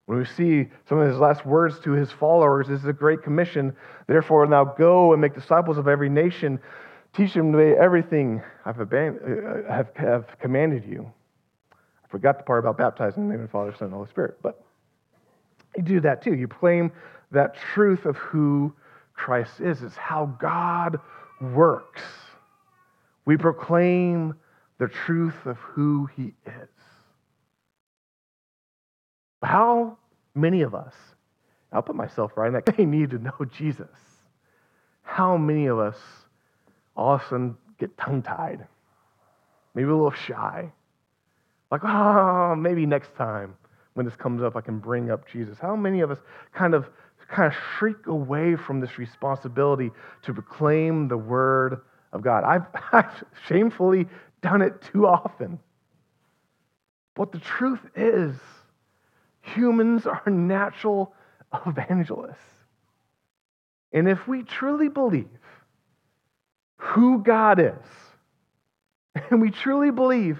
When 0.07 0.19
we 0.19 0.25
see 0.25 0.67
some 0.89 0.99
of 0.99 1.07
his 1.09 1.19
last 1.19 1.45
words 1.45 1.79
to 1.81 1.91
his 1.91 2.11
followers, 2.11 2.67
this 2.67 2.81
is 2.81 2.87
a 2.87 2.93
great 2.93 3.23
commission. 3.23 3.75
Therefore, 4.07 4.45
now 4.45 4.65
go 4.65 5.13
and 5.13 5.21
make 5.21 5.35
disciples 5.35 5.77
of 5.77 5.87
every 5.87 6.09
nation 6.09 6.59
Teach 7.17 7.33
them 7.33 7.59
everything 7.59 8.43
I've, 8.63 8.79
uh, 8.79 8.85
have, 9.67 9.89
have 9.95 10.27
commanded 10.39 10.85
you. 10.85 11.11
I 11.73 12.07
forgot 12.09 12.37
the 12.37 12.43
part 12.43 12.63
about 12.63 12.77
baptizing 12.77 13.23
in 13.23 13.29
the 13.29 13.33
name 13.33 13.43
of 13.43 13.49
the 13.49 13.51
Father, 13.51 13.71
Son, 13.71 13.87
and 13.87 13.93
Holy 13.95 14.07
Spirit. 14.07 14.37
But 14.43 14.63
you 15.75 15.81
do 15.81 15.99
that 16.01 16.21
too. 16.21 16.35
You 16.35 16.47
proclaim 16.47 16.91
that 17.31 17.55
truth 17.73 18.05
of 18.05 18.17
who 18.17 18.71
Christ 19.15 19.59
is. 19.59 19.81
It's 19.81 19.95
how 19.95 20.27
God 20.39 20.99
works. 21.41 22.03
We 23.25 23.35
proclaim 23.35 24.35
the 24.77 24.87
truth 24.87 25.47
of 25.47 25.57
who 25.57 26.07
he 26.15 26.35
is. 26.45 26.69
How 29.41 29.97
many 30.35 30.61
of 30.61 30.75
us, 30.75 30.93
I'll 31.73 31.81
put 31.81 31.95
myself 31.95 32.33
right 32.35 32.47
in 32.47 32.53
that, 32.53 32.65
they 32.77 32.85
need 32.85 33.09
to 33.09 33.17
know 33.17 33.33
Jesus. 33.51 33.87
How 35.01 35.35
many 35.35 35.65
of 35.65 35.79
us 35.79 35.97
all 36.97 37.15
of 37.15 37.21
a 37.21 37.23
sudden 37.25 37.57
get 37.79 37.95
tongue 37.97 38.21
tied, 38.21 38.67
maybe 39.75 39.87
a 39.87 39.95
little 39.95 40.11
shy. 40.11 40.71
Like, 41.71 41.81
oh, 41.83 42.55
maybe 42.55 42.85
next 42.85 43.15
time 43.15 43.55
when 43.93 44.05
this 44.05 44.15
comes 44.15 44.41
up, 44.41 44.55
I 44.55 44.61
can 44.61 44.79
bring 44.79 45.11
up 45.11 45.27
Jesus. 45.27 45.57
How 45.59 45.75
many 45.75 46.01
of 46.01 46.11
us 46.11 46.17
kind 46.53 46.73
of 46.73 46.89
kind 47.29 47.51
of 47.51 47.59
shrink 47.77 48.07
away 48.07 48.55
from 48.55 48.79
this 48.79 48.97
responsibility 48.97 49.91
to 50.23 50.33
proclaim 50.33 51.07
the 51.07 51.17
word 51.17 51.81
of 52.13 52.21
God? 52.21 52.43
I've, 52.43 52.65
I've 52.91 53.23
shamefully 53.47 54.07
done 54.41 54.61
it 54.61 54.81
too 54.81 55.05
often. 55.05 55.59
But 57.15 57.31
the 57.31 57.39
truth 57.39 57.81
is, 57.95 58.35
humans 59.41 60.05
are 60.05 60.23
natural 60.29 61.13
evangelists. 61.65 62.37
And 63.91 64.07
if 64.07 64.27
we 64.27 64.43
truly 64.43 64.89
believe 64.89 65.29
who 66.77 67.23
God 67.23 67.59
is, 67.59 69.21
and 69.29 69.41
we 69.41 69.51
truly 69.51 69.91
believe 69.91 70.39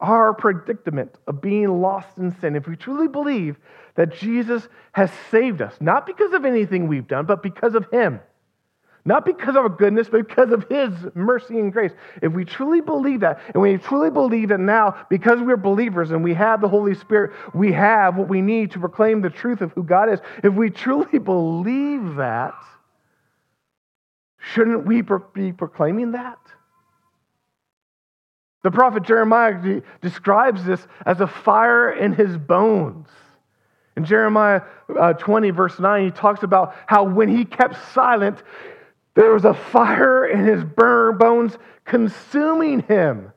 our 0.00 0.32
predicament 0.32 1.14
of 1.26 1.40
being 1.40 1.80
lost 1.80 2.16
in 2.18 2.34
sin, 2.40 2.56
if 2.56 2.66
we 2.66 2.76
truly 2.76 3.08
believe 3.08 3.56
that 3.96 4.14
Jesus 4.14 4.66
has 4.92 5.10
saved 5.30 5.60
us, 5.60 5.74
not 5.80 6.06
because 6.06 6.32
of 6.32 6.44
anything 6.44 6.88
we've 6.88 7.06
done, 7.06 7.26
but 7.26 7.42
because 7.42 7.74
of 7.74 7.86
Him, 7.90 8.20
not 9.04 9.24
because 9.24 9.50
of 9.50 9.56
our 9.56 9.68
goodness, 9.68 10.08
but 10.08 10.26
because 10.26 10.52
of 10.52 10.66
His 10.70 10.92
mercy 11.14 11.58
and 11.58 11.72
grace, 11.72 11.92
if 12.22 12.32
we 12.32 12.44
truly 12.44 12.80
believe 12.80 13.20
that, 13.20 13.40
and 13.52 13.62
we 13.62 13.76
truly 13.76 14.10
believe 14.10 14.48
that 14.48 14.60
now, 14.60 15.06
because 15.10 15.40
we're 15.40 15.56
believers 15.56 16.10
and 16.10 16.24
we 16.24 16.34
have 16.34 16.60
the 16.60 16.68
Holy 16.68 16.94
Spirit, 16.94 17.32
we 17.54 17.72
have 17.72 18.16
what 18.16 18.28
we 18.28 18.40
need 18.40 18.70
to 18.72 18.78
proclaim 18.78 19.20
the 19.20 19.30
truth 19.30 19.60
of 19.60 19.72
who 19.72 19.82
God 19.82 20.10
is, 20.10 20.20
if 20.42 20.54
we 20.54 20.70
truly 20.70 21.18
believe 21.24 22.16
that, 22.16 22.54
Shouldn't 24.40 24.86
we 24.86 25.02
be 25.34 25.52
proclaiming 25.52 26.12
that? 26.12 26.38
The 28.62 28.70
prophet 28.70 29.04
Jeremiah 29.04 29.80
describes 30.02 30.64
this 30.64 30.86
as 31.06 31.20
a 31.20 31.26
fire 31.26 31.90
in 31.90 32.12
his 32.12 32.36
bones. 32.36 33.08
In 33.96 34.04
Jeremiah 34.04 34.62
uh, 34.98 35.14
20, 35.14 35.50
verse 35.50 35.78
9, 35.78 36.04
he 36.04 36.10
talks 36.10 36.42
about 36.42 36.74
how 36.86 37.04
when 37.04 37.28
he 37.28 37.44
kept 37.44 37.76
silent, 37.92 38.42
there 39.14 39.32
was 39.32 39.44
a 39.44 39.54
fire 39.54 40.26
in 40.26 40.44
his 40.44 40.62
bones 40.64 41.56
consuming 41.84 42.80
him 42.80 43.32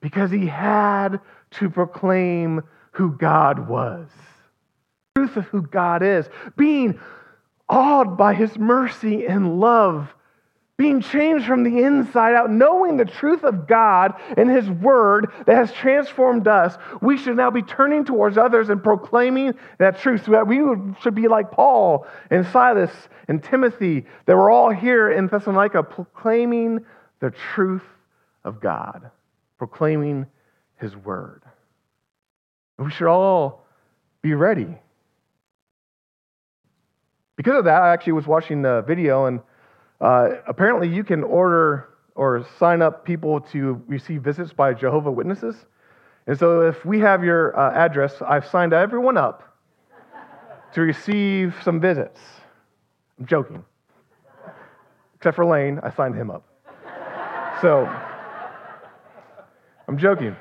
because 0.00 0.30
he 0.30 0.46
had 0.46 1.20
to 1.52 1.70
proclaim 1.70 2.62
who 2.92 3.12
God 3.12 3.68
was. 3.68 4.08
The 5.14 5.22
truth 5.22 5.36
of 5.36 5.44
who 5.46 5.62
God 5.62 6.02
is, 6.02 6.28
being 6.56 6.98
awed 7.68 8.16
by 8.16 8.34
his 8.34 8.56
mercy 8.58 9.26
and 9.26 9.60
love 9.60 10.14
being 10.78 11.00
changed 11.00 11.44
from 11.44 11.64
the 11.64 11.82
inside 11.82 12.34
out, 12.34 12.50
knowing 12.52 12.96
the 12.96 13.04
truth 13.04 13.42
of 13.42 13.66
God 13.66 14.14
and 14.36 14.48
His 14.48 14.70
Word 14.70 15.26
that 15.44 15.56
has 15.56 15.72
transformed 15.72 16.46
us, 16.46 16.78
we 17.02 17.18
should 17.18 17.36
now 17.36 17.50
be 17.50 17.62
turning 17.62 18.04
towards 18.04 18.38
others 18.38 18.70
and 18.70 18.82
proclaiming 18.82 19.54
that 19.78 19.98
truth. 19.98 20.24
So 20.24 20.32
that 20.32 20.46
we 20.46 20.62
should 21.02 21.16
be 21.16 21.26
like 21.26 21.50
Paul 21.50 22.06
and 22.30 22.46
Silas 22.46 22.92
and 23.26 23.42
Timothy, 23.42 24.06
that 24.26 24.36
we're 24.36 24.52
all 24.52 24.70
here 24.70 25.10
in 25.10 25.26
Thessalonica 25.26 25.82
proclaiming 25.82 26.86
the 27.18 27.32
truth 27.52 27.82
of 28.44 28.60
God, 28.60 29.10
proclaiming 29.58 30.26
His 30.76 30.96
Word. 30.96 31.42
And 32.78 32.86
we 32.86 32.92
should 32.92 33.08
all 33.08 33.66
be 34.22 34.34
ready. 34.34 34.78
Because 37.34 37.58
of 37.58 37.64
that, 37.64 37.82
I 37.82 37.92
actually 37.92 38.12
was 38.12 38.28
watching 38.28 38.62
the 38.62 38.82
video 38.86 39.26
and 39.26 39.40
uh, 40.00 40.30
apparently, 40.46 40.88
you 40.88 41.02
can 41.02 41.22
order 41.24 41.88
or 42.14 42.46
sign 42.58 42.82
up 42.82 43.04
people 43.04 43.40
to 43.40 43.82
receive 43.86 44.22
visits 44.22 44.52
by 44.52 44.74
Jehovah 44.74 45.10
Witnesses. 45.10 45.56
And 46.26 46.38
so, 46.38 46.62
if 46.62 46.84
we 46.84 47.00
have 47.00 47.24
your 47.24 47.58
uh, 47.58 47.72
address, 47.72 48.14
I've 48.26 48.46
signed 48.46 48.72
everyone 48.72 49.16
up 49.16 49.56
to 50.74 50.82
receive 50.82 51.54
some 51.62 51.80
visits. 51.80 52.20
I'm 53.18 53.26
joking. 53.26 53.64
Except 55.16 55.34
for 55.34 55.44
Lane, 55.44 55.80
I 55.82 55.90
signed 55.90 56.14
him 56.14 56.30
up. 56.30 56.44
So, 57.60 57.90
I'm 59.88 59.98
joking. 59.98 60.36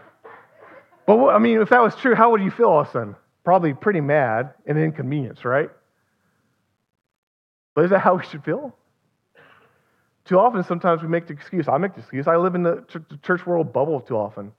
But 1.07 1.29
I 1.29 1.39
mean, 1.39 1.61
if 1.61 1.69
that 1.69 1.81
was 1.81 1.95
true, 1.95 2.13
how 2.13 2.31
would 2.31 2.41
you 2.41 2.51
feel 2.51 2.67
all 2.67 2.81
of 2.81 2.89
a 2.89 2.91
sudden? 2.91 3.15
Probably 3.43 3.73
pretty 3.73 4.01
mad 4.01 4.53
and 4.67 4.77
inconvenience, 4.77 5.45
right? 5.45 5.69
But 7.73 7.85
is 7.85 7.91
that 7.91 7.99
how 7.99 8.15
we 8.15 8.25
should 8.25 8.43
feel? 8.43 8.75
Too 10.27 10.37
often, 10.37 10.61
sometimes 10.63 11.01
we 11.01 11.07
make 11.07 11.27
the 11.27 11.33
excuse. 11.33 11.69
I 11.69 11.77
make 11.77 11.93
the 11.93 12.01
excuse. 12.01 12.27
I 12.27 12.35
live 12.35 12.53
in 12.53 12.63
the 12.63 12.83
church 13.23 13.45
world 13.45 13.71
bubble 13.71 14.01
too 14.01 14.17
often. 14.17 14.51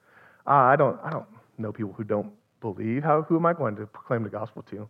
Uh, 0.47 0.51
I 0.51 0.77
don't. 0.77 0.99
I 1.05 1.11
don't 1.11 1.27
know 1.59 1.73
people 1.73 1.93
who 1.93 2.05
don't 2.05 2.33
believe. 2.63 3.05
How? 3.05 3.23
Who 3.23 3.37
am 3.37 3.45
I 3.45 3.53
going 3.53 3.77
to 3.77 3.87
proclaim 3.87 4.23
the 4.23 4.31
gospel 4.31 4.63
to? 4.71 4.89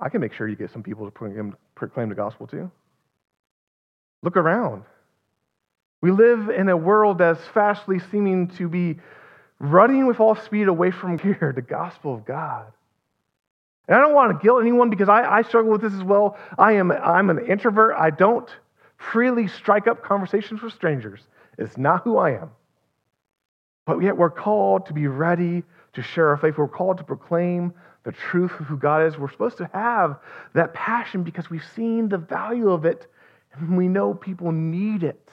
I 0.00 0.10
can 0.10 0.20
make 0.20 0.34
sure 0.34 0.48
you 0.48 0.56
get 0.56 0.70
some 0.70 0.82
people 0.82 1.06
to 1.06 1.10
proclaim, 1.10 1.56
proclaim 1.74 2.10
the 2.10 2.14
gospel 2.14 2.46
to. 2.48 2.70
Look 4.22 4.36
around. 4.36 4.82
We 6.02 6.10
live 6.10 6.50
in 6.50 6.68
a 6.68 6.76
world 6.76 7.18
that's 7.18 7.40
fastly 7.54 8.00
seeming 8.10 8.48
to 8.58 8.68
be 8.68 8.98
running 9.58 10.06
with 10.06 10.20
all 10.20 10.34
speed 10.34 10.68
away 10.68 10.90
from 10.90 11.18
here, 11.18 11.52
the 11.54 11.62
gospel 11.62 12.14
of 12.14 12.26
God. 12.26 12.66
And 13.88 13.96
I 13.96 14.00
don't 14.00 14.14
want 14.14 14.38
to 14.38 14.44
guilt 14.44 14.60
anyone 14.60 14.90
because 14.90 15.08
I, 15.08 15.38
I 15.38 15.42
struggle 15.42 15.72
with 15.72 15.80
this 15.80 15.94
as 15.94 16.02
well. 16.02 16.36
I 16.58 16.72
am 16.72 16.92
I'm 16.92 17.30
an 17.30 17.46
introvert. 17.46 17.94
I 17.98 18.10
don't 18.10 18.50
freely 19.10 19.48
strike 19.48 19.86
up 19.86 20.02
conversations 20.02 20.62
with 20.62 20.72
strangers. 20.72 21.20
It's 21.58 21.76
not 21.76 22.04
who 22.04 22.16
I 22.16 22.32
am. 22.32 22.50
But 23.84 24.00
yet 24.00 24.16
we're 24.16 24.30
called 24.30 24.86
to 24.86 24.92
be 24.92 25.06
ready 25.06 25.64
to 25.94 26.02
share 26.02 26.28
our 26.28 26.36
faith. 26.36 26.56
We're 26.56 26.68
called 26.68 26.98
to 26.98 27.04
proclaim 27.04 27.72
the 28.04 28.12
truth 28.12 28.52
of 28.60 28.66
who 28.66 28.76
God 28.76 29.06
is. 29.06 29.18
We're 29.18 29.30
supposed 29.30 29.58
to 29.58 29.70
have 29.72 30.18
that 30.54 30.72
passion 30.74 31.22
because 31.22 31.50
we've 31.50 31.66
seen 31.74 32.08
the 32.08 32.18
value 32.18 32.70
of 32.70 32.84
it 32.84 33.06
and 33.54 33.76
we 33.76 33.88
know 33.88 34.14
people 34.14 34.52
need 34.52 35.02
it. 35.02 35.28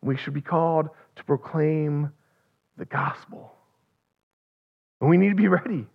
We 0.00 0.16
should 0.16 0.34
be 0.34 0.40
called 0.40 0.88
to 1.16 1.24
proclaim 1.24 2.12
the 2.76 2.84
gospel. 2.84 3.54
And 5.00 5.10
we 5.10 5.16
need 5.16 5.30
to 5.30 5.34
be 5.34 5.48
ready. 5.48 5.86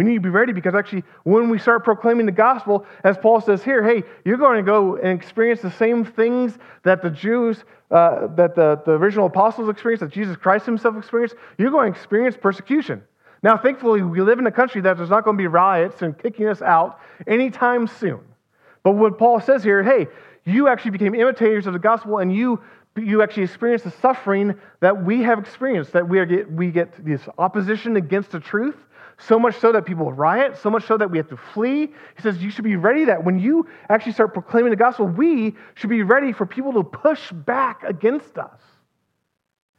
We 0.00 0.04
need 0.04 0.14
to 0.14 0.20
be 0.20 0.30
ready 0.30 0.54
because 0.54 0.74
actually, 0.74 1.04
when 1.24 1.50
we 1.50 1.58
start 1.58 1.84
proclaiming 1.84 2.24
the 2.24 2.32
gospel, 2.32 2.86
as 3.04 3.18
Paul 3.18 3.38
says 3.42 3.62
here, 3.62 3.84
hey, 3.84 4.02
you're 4.24 4.38
going 4.38 4.56
to 4.56 4.62
go 4.62 4.96
and 4.96 5.08
experience 5.08 5.60
the 5.60 5.70
same 5.72 6.06
things 6.06 6.56
that 6.84 7.02
the 7.02 7.10
Jews, 7.10 7.64
uh, 7.90 8.28
that 8.28 8.54
the, 8.54 8.80
the 8.86 8.92
original 8.92 9.26
apostles 9.26 9.68
experienced, 9.68 10.00
that 10.00 10.10
Jesus 10.10 10.38
Christ 10.38 10.64
himself 10.64 10.96
experienced. 10.96 11.34
You're 11.58 11.70
going 11.70 11.92
to 11.92 11.98
experience 11.98 12.34
persecution. 12.34 13.02
Now, 13.42 13.58
thankfully, 13.58 14.00
we 14.00 14.22
live 14.22 14.38
in 14.38 14.46
a 14.46 14.50
country 14.50 14.80
that 14.80 14.96
there's 14.96 15.10
not 15.10 15.22
going 15.22 15.36
to 15.36 15.42
be 15.42 15.48
riots 15.48 16.00
and 16.00 16.18
kicking 16.18 16.48
us 16.48 16.62
out 16.62 16.98
anytime 17.26 17.86
soon. 17.86 18.20
But 18.82 18.92
what 18.92 19.18
Paul 19.18 19.38
says 19.38 19.62
here, 19.62 19.82
hey, 19.82 20.06
you 20.46 20.68
actually 20.68 20.92
became 20.92 21.14
imitators 21.14 21.66
of 21.66 21.74
the 21.74 21.78
gospel 21.78 22.20
and 22.20 22.34
you 22.34 22.58
you 22.96 23.22
actually 23.22 23.44
experience 23.44 23.82
the 23.82 23.92
suffering 24.02 24.54
that 24.80 25.04
we 25.04 25.22
have 25.22 25.38
experienced, 25.38 25.92
that 25.92 26.08
we, 26.08 26.24
get, 26.26 26.50
we 26.50 26.70
get 26.70 27.04
this 27.04 27.20
opposition 27.38 27.96
against 27.96 28.32
the 28.32 28.40
truth, 28.40 28.76
so 29.26 29.38
much 29.38 29.58
so 29.58 29.72
that 29.72 29.84
people 29.84 30.12
riot, 30.12 30.56
so 30.56 30.70
much 30.70 30.86
so 30.86 30.96
that 30.96 31.10
we 31.10 31.18
have 31.18 31.28
to 31.28 31.36
flee. 31.36 31.86
He 32.16 32.22
says 32.22 32.42
you 32.42 32.50
should 32.50 32.64
be 32.64 32.76
ready 32.76 33.04
that 33.06 33.22
when 33.22 33.38
you 33.38 33.68
actually 33.88 34.12
start 34.12 34.32
proclaiming 34.32 34.70
the 34.70 34.76
gospel, 34.76 35.06
we 35.06 35.54
should 35.74 35.90
be 35.90 36.02
ready 36.02 36.32
for 36.32 36.46
people 36.46 36.72
to 36.72 36.82
push 36.82 37.30
back 37.32 37.82
against 37.82 38.38
us. 38.38 38.60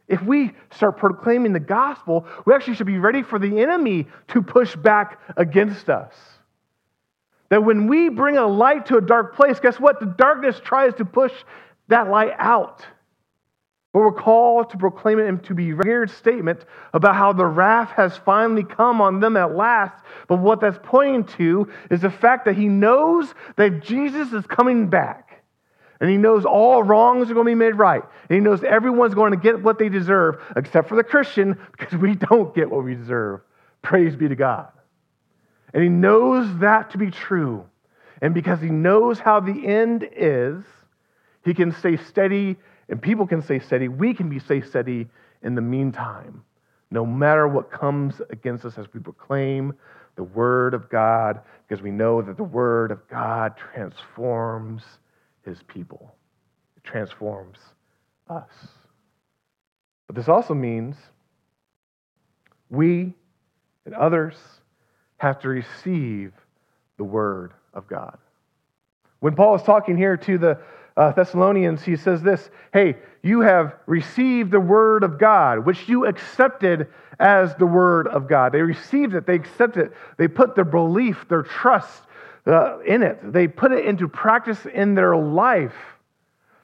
If 0.08 0.22
we 0.22 0.52
start 0.72 0.98
proclaiming 0.98 1.54
the 1.54 1.60
gospel, 1.60 2.28
we 2.46 2.54
actually 2.54 2.76
should 2.76 2.88
be 2.88 3.00
ready 3.00 3.24
for 3.24 3.40
the 3.40 3.62
enemy 3.62 4.08
to 4.30 4.42
push 4.42 4.76
back 4.76 5.20
against 5.38 5.90
us. 5.90 6.14
That 7.50 7.64
when 7.64 7.88
we 7.88 8.10
bring 8.10 8.38
a 8.38 8.46
light 8.46 8.86
to 8.88 8.98
a 8.98 9.02
dark 9.02 9.36
place, 9.36 9.60
guess 9.60 9.80
what? 9.80 10.00
The 10.00 10.06
darkness 10.06 10.60
tries 10.64 10.94
to 10.96 11.06
push 11.06 11.34
that 11.88 12.10
light 12.10 12.34
out. 12.38 12.86
But 13.94 14.00
we're 14.00 14.14
called 14.14 14.70
to 14.70 14.78
proclaim 14.78 15.20
it 15.20 15.28
and 15.28 15.44
to 15.44 15.54
be 15.54 15.72
a 15.72 15.76
weird 15.76 16.10
statement 16.12 16.64
about 16.94 17.16
how 17.16 17.34
the 17.34 17.46
wrath 17.46 17.90
has 17.92 18.16
finally 18.18 18.64
come 18.64 19.02
on 19.02 19.20
them 19.20 19.36
at 19.36 19.56
last. 19.56 20.02
But 20.28 20.38
what 20.38 20.62
that's 20.62 20.80
pointing 20.82 21.26
to 21.38 21.70
is 21.90 22.02
the 22.02 22.10
fact 22.10 22.46
that 22.46 22.56
he 22.56 22.68
knows 22.68 23.34
that 23.58 23.82
Jesus 23.82 24.32
is 24.32 24.46
coming 24.46 24.88
back. 24.88 25.44
And 26.00 26.10
he 26.10 26.18
knows 26.18 26.46
all 26.46 26.82
wrongs 26.82 27.30
are 27.30 27.34
going 27.34 27.46
to 27.46 27.52
be 27.52 27.56
made 27.56 27.76
right. 27.76 28.02
And 28.02 28.36
he 28.36 28.40
knows 28.40 28.64
everyone's 28.64 29.14
going 29.14 29.32
to 29.32 29.38
get 29.38 29.62
what 29.62 29.78
they 29.78 29.90
deserve, 29.90 30.42
except 30.56 30.90
for 30.90 30.96
the 30.96 31.04
Christian, 31.04 31.60
because 31.78 32.00
we 32.00 32.16
don't 32.16 32.56
get 32.56 32.72
what 32.72 32.84
we 32.84 32.96
deserve. 32.96 33.42
Praise 33.82 34.16
be 34.16 34.28
to 34.28 34.36
God. 34.36 34.70
And 35.74 35.84
he 35.84 35.90
knows 35.90 36.60
that 36.60 36.92
to 36.92 36.98
be 36.98 37.12
true. 37.12 37.66
And 38.22 38.34
because 38.34 38.62
he 38.62 38.70
knows 38.70 39.20
how 39.20 39.42
the 39.42 39.68
end 39.68 40.08
is, 40.16 40.64
he 41.44 41.54
can 41.54 41.72
stay 41.72 41.98
steady 41.98 42.58
and 42.92 43.02
people 43.02 43.26
can 43.26 43.42
stay 43.42 43.58
steady. 43.58 43.88
We 43.88 44.14
can 44.14 44.30
be 44.30 44.38
stay 44.38 44.62
steady 44.62 45.08
in 45.42 45.56
the 45.56 45.62
meantime, 45.62 46.44
no 46.92 47.06
matter 47.06 47.48
what 47.48 47.72
comes 47.72 48.22
against 48.30 48.66
us 48.66 48.78
as 48.78 48.86
we 48.94 49.00
proclaim 49.00 49.74
the 50.18 50.24
Word 50.24 50.74
of 50.74 50.90
God, 50.90 51.40
because 51.68 51.82
we 51.82 51.90
know 51.90 52.22
that 52.22 52.36
the 52.36 52.44
Word 52.44 52.92
of 52.92 53.00
God 53.08 53.54
transforms 53.74 54.84
His 55.44 55.58
people, 55.64 56.14
it 56.76 56.84
transforms 56.84 57.58
us. 58.30 58.52
But 60.06 60.18
this 60.18 60.28
also 60.28 60.54
means 60.54 60.98
we 62.70 63.14
and 63.86 63.96
others 63.96 64.36
have 65.18 65.40
to 65.40 65.48
receive 65.48 66.34
the 66.98 67.06
Word 67.06 67.54
of 67.74 67.88
God. 67.88 68.18
When 69.22 69.36
Paul 69.36 69.56
is 69.56 69.64
talking 69.64 69.96
here 69.96 70.18
to 70.18 70.38
the 70.38 70.60
uh, 70.98 71.12
Thessalonians, 71.12 71.84
he 71.84 71.96
says 71.96 72.22
this 72.22 72.50
Hey, 72.74 72.98
you 73.24 73.42
have 73.42 73.76
received 73.86 74.52
the 74.52 74.60
word 74.60 75.04
of 75.04 75.20
God, 75.20 75.66
which 75.66 75.88
you 75.88 76.06
accepted 76.06 76.88
as 77.20 77.56
the 77.56 77.66
word 77.66 78.08
of 78.08 78.28
God. 78.28 78.52
They 78.52 78.62
received 78.62 79.14
it, 79.14 79.26
they 79.26 79.36
accepted 79.36 79.88
it, 79.88 79.94
they 80.18 80.28
put 80.28 80.56
their 80.56 80.66
belief, 80.66 81.26
their 81.30 81.44
trust 81.44 82.04
uh, 82.46 82.80
in 82.80 83.04
it, 83.04 83.20
they 83.32 83.48
put 83.48 83.72
it 83.72 83.86
into 83.86 84.08
practice 84.08 84.66
in 84.66 84.96
their 84.96 85.16
life. 85.16 85.76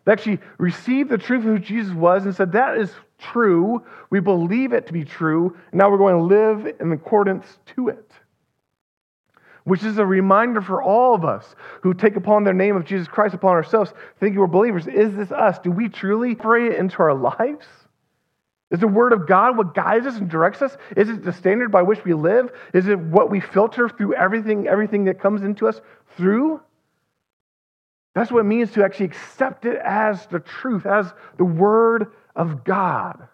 They 0.05 0.13
actually 0.13 0.39
received 0.57 1.09
the 1.09 1.17
truth 1.17 1.39
of 1.39 1.45
who 1.45 1.59
Jesus 1.59 1.93
was 1.93 2.25
and 2.25 2.35
said, 2.35 2.53
That 2.53 2.77
is 2.77 2.91
true. 3.19 3.83
We 4.09 4.19
believe 4.19 4.73
it 4.73 4.87
to 4.87 4.93
be 4.93 5.03
true. 5.03 5.55
And 5.71 5.79
now 5.79 5.89
we're 5.89 5.97
going 5.97 6.15
to 6.15 6.23
live 6.23 6.75
in 6.79 6.91
accordance 6.91 7.45
to 7.75 7.89
it 7.89 8.11
which 9.67 9.83
is 9.83 9.97
a 9.97 10.05
reminder 10.05 10.61
for 10.61 10.81
all 10.81 11.13
of 11.13 11.25
us 11.25 11.53
who 11.81 11.93
take 11.93 12.15
upon 12.15 12.45
their 12.45 12.53
name 12.53 12.77
of 12.77 12.85
Jesus 12.85 13.05
Christ 13.05 13.35
upon 13.35 13.51
ourselves, 13.51 13.93
thinking 14.17 14.39
we're 14.39 14.47
believers. 14.47 14.87
Is 14.87 15.13
this 15.13 15.29
us? 15.29 15.59
Do 15.59 15.71
we 15.71 15.89
truly 15.89 16.35
pray 16.35 16.67
it 16.67 16.75
into 16.75 16.99
our 16.99 17.13
lives? 17.13 17.65
Is 18.71 18.79
the 18.79 18.87
Word 18.87 19.11
of 19.11 19.27
God 19.27 19.57
what 19.57 19.75
guides 19.75 20.05
us 20.05 20.15
and 20.15 20.29
directs 20.29 20.61
us? 20.61 20.77
Is 20.95 21.09
it 21.09 21.21
the 21.21 21.33
standard 21.33 21.69
by 21.69 21.81
which 21.81 22.05
we 22.05 22.13
live? 22.13 22.49
Is 22.73 22.87
it 22.87 22.97
what 22.97 23.29
we 23.29 23.41
filter 23.41 23.89
through 23.89 24.13
everything, 24.13 24.69
everything 24.69 25.03
that 25.05 25.19
comes 25.19 25.41
into 25.41 25.67
us 25.67 25.81
through? 26.15 26.61
That's 28.15 28.31
what 28.31 28.39
it 28.39 28.43
means 28.45 28.71
to 28.71 28.85
actually 28.85 29.07
accept 29.07 29.65
it 29.65 29.81
as 29.83 30.27
the 30.27 30.39
truth, 30.39 30.85
as 30.85 31.11
the 31.37 31.43
Word 31.43 32.13
of 32.37 32.63
God. 32.63 33.27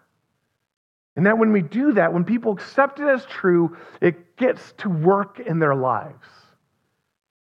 And 1.16 1.26
that 1.26 1.38
when 1.38 1.52
we 1.52 1.62
do 1.62 1.92
that, 1.92 2.12
when 2.12 2.24
people 2.24 2.52
accept 2.52 2.98
it 2.98 3.06
as 3.06 3.24
true, 3.26 3.76
it 4.00 4.36
gets 4.36 4.72
to 4.78 4.88
work 4.88 5.38
in 5.38 5.58
their 5.58 5.74
lives. 5.74 6.26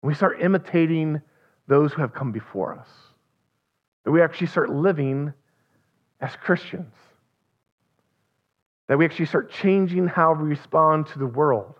We 0.02 0.14
start 0.14 0.40
imitating 0.40 1.20
those 1.66 1.92
who 1.92 2.00
have 2.00 2.14
come 2.14 2.32
before 2.32 2.74
us. 2.74 2.88
That 4.04 4.12
we 4.12 4.22
actually 4.22 4.46
start 4.46 4.70
living 4.70 5.34
as 6.20 6.34
Christians. 6.36 6.94
That 8.88 8.98
we 8.98 9.04
actually 9.04 9.26
start 9.26 9.52
changing 9.52 10.08
how 10.08 10.32
we 10.32 10.48
respond 10.48 11.06
to 11.08 11.18
the 11.18 11.26
world. 11.26 11.74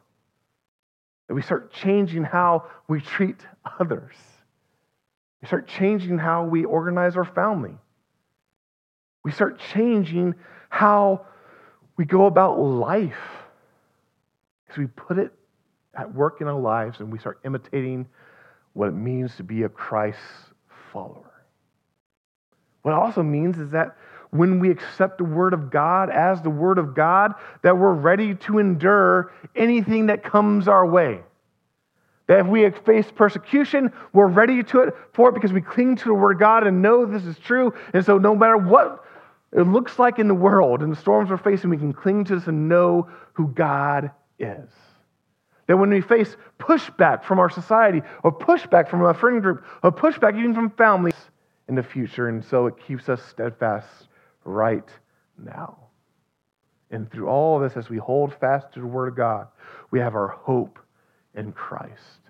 That 1.28 1.34
we 1.34 1.42
start 1.42 1.72
changing 1.72 2.24
how 2.24 2.66
we 2.88 3.00
treat 3.00 3.38
others. 3.80 4.14
We 5.40 5.46
start 5.46 5.66
changing 5.66 6.18
how 6.18 6.44
we 6.44 6.64
organize 6.64 7.16
our 7.16 7.24
family. 7.24 7.74
We 9.24 9.32
start 9.32 9.58
changing 9.72 10.34
how 10.68 11.26
we 12.00 12.06
go 12.06 12.24
about 12.24 12.58
life 12.58 13.12
as 14.70 14.78
we 14.78 14.86
put 14.86 15.18
it 15.18 15.30
at 15.94 16.14
work 16.14 16.40
in 16.40 16.48
our 16.48 16.58
lives 16.58 16.98
and 16.98 17.12
we 17.12 17.18
start 17.18 17.38
imitating 17.44 18.08
what 18.72 18.88
it 18.88 18.94
means 18.94 19.36
to 19.36 19.42
be 19.42 19.64
a 19.64 19.68
Christ 19.68 20.16
follower. 20.94 21.44
What 22.80 22.92
it 22.92 22.94
also 22.94 23.22
means 23.22 23.58
is 23.58 23.72
that 23.72 23.98
when 24.30 24.60
we 24.60 24.70
accept 24.70 25.18
the 25.18 25.24
Word 25.24 25.52
of 25.52 25.70
God 25.70 26.08
as 26.08 26.40
the 26.40 26.48
Word 26.48 26.78
of 26.78 26.94
God, 26.94 27.34
that 27.60 27.76
we're 27.76 27.92
ready 27.92 28.34
to 28.34 28.60
endure 28.60 29.34
anything 29.54 30.06
that 30.06 30.24
comes 30.24 30.68
our 30.68 30.86
way. 30.86 31.20
That 32.28 32.38
if 32.38 32.46
we 32.46 32.70
face 32.70 33.12
persecution, 33.14 33.92
we're 34.14 34.26
ready 34.26 34.62
to 34.62 34.80
it 34.84 34.94
for 35.12 35.28
it 35.28 35.34
because 35.34 35.52
we 35.52 35.60
cling 35.60 35.96
to 35.96 36.04
the 36.06 36.14
Word 36.14 36.36
of 36.36 36.40
God 36.40 36.66
and 36.66 36.80
know 36.80 37.04
this 37.04 37.26
is 37.26 37.38
true. 37.38 37.74
And 37.92 38.02
so, 38.02 38.16
no 38.16 38.34
matter 38.34 38.56
what 38.56 39.04
it 39.52 39.62
looks 39.62 39.98
like 39.98 40.18
in 40.18 40.28
the 40.28 40.34
world 40.34 40.82
and 40.82 40.92
the 40.92 41.00
storms 41.00 41.30
we're 41.30 41.36
facing, 41.36 41.70
we 41.70 41.76
can 41.76 41.92
cling 41.92 42.24
to 42.24 42.36
this 42.36 42.46
and 42.46 42.68
know 42.68 43.08
who 43.32 43.48
God 43.48 44.10
is. 44.38 44.68
That 45.66 45.76
when 45.76 45.90
we 45.90 46.00
face 46.00 46.36
pushback 46.58 47.24
from 47.24 47.38
our 47.38 47.50
society, 47.50 48.02
or 48.22 48.36
pushback 48.36 48.88
from 48.88 49.04
a 49.04 49.14
friend 49.14 49.42
group, 49.42 49.64
or 49.82 49.92
pushback 49.92 50.38
even 50.38 50.54
from 50.54 50.70
families 50.70 51.14
in 51.68 51.74
the 51.74 51.82
future, 51.82 52.28
and 52.28 52.44
so 52.44 52.66
it 52.66 52.74
keeps 52.86 53.08
us 53.08 53.22
steadfast 53.24 54.08
right 54.44 54.88
now. 55.38 55.78
And 56.90 57.10
through 57.10 57.28
all 57.28 57.56
of 57.56 57.62
this, 57.62 57.76
as 57.76 57.88
we 57.88 57.98
hold 57.98 58.34
fast 58.34 58.72
to 58.74 58.80
the 58.80 58.86
Word 58.86 59.08
of 59.08 59.16
God, 59.16 59.46
we 59.90 60.00
have 60.00 60.14
our 60.14 60.28
hope 60.28 60.78
in 61.34 61.52
Christ. 61.52 62.20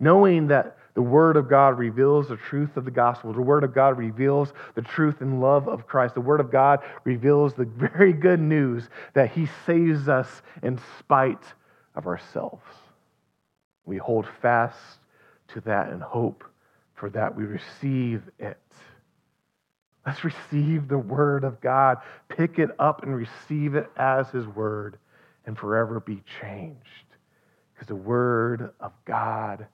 Knowing 0.00 0.48
that 0.48 0.78
the 0.94 1.02
Word 1.02 1.36
of 1.36 1.48
God 1.48 1.78
reveals 1.78 2.28
the 2.28 2.36
truth 2.36 2.76
of 2.76 2.84
the 2.84 2.90
gospel. 2.90 3.32
The 3.32 3.40
Word 3.40 3.64
of 3.64 3.74
God 3.74 3.96
reveals 3.96 4.52
the 4.74 4.82
truth 4.82 5.20
and 5.20 5.40
love 5.40 5.68
of 5.68 5.86
Christ. 5.86 6.14
The 6.14 6.20
Word 6.20 6.40
of 6.40 6.50
God 6.50 6.80
reveals 7.04 7.54
the 7.54 7.64
very 7.64 8.12
good 8.12 8.40
news 8.40 8.88
that 9.14 9.30
He 9.30 9.48
saves 9.66 10.08
us 10.08 10.42
in 10.62 10.78
spite 10.98 11.44
of 11.94 12.06
ourselves. 12.06 12.62
We 13.84 13.96
hold 13.96 14.26
fast 14.40 14.78
to 15.48 15.60
that 15.62 15.88
and 15.88 16.02
hope 16.02 16.44
for 16.94 17.10
that 17.10 17.34
we 17.34 17.44
receive 17.44 18.22
it. 18.38 18.58
Let's 20.06 20.24
receive 20.24 20.88
the 20.88 20.98
word 20.98 21.44
of 21.44 21.60
God, 21.60 21.98
pick 22.28 22.58
it 22.58 22.70
up 22.78 23.02
and 23.02 23.14
receive 23.14 23.74
it 23.74 23.88
as 23.96 24.28
his 24.30 24.46
word, 24.46 24.98
and 25.46 25.56
forever 25.56 26.00
be 26.00 26.22
changed. 26.40 26.78
Because 27.72 27.88
the 27.88 27.96
word 27.96 28.70
of 28.80 28.92
God 29.04 29.66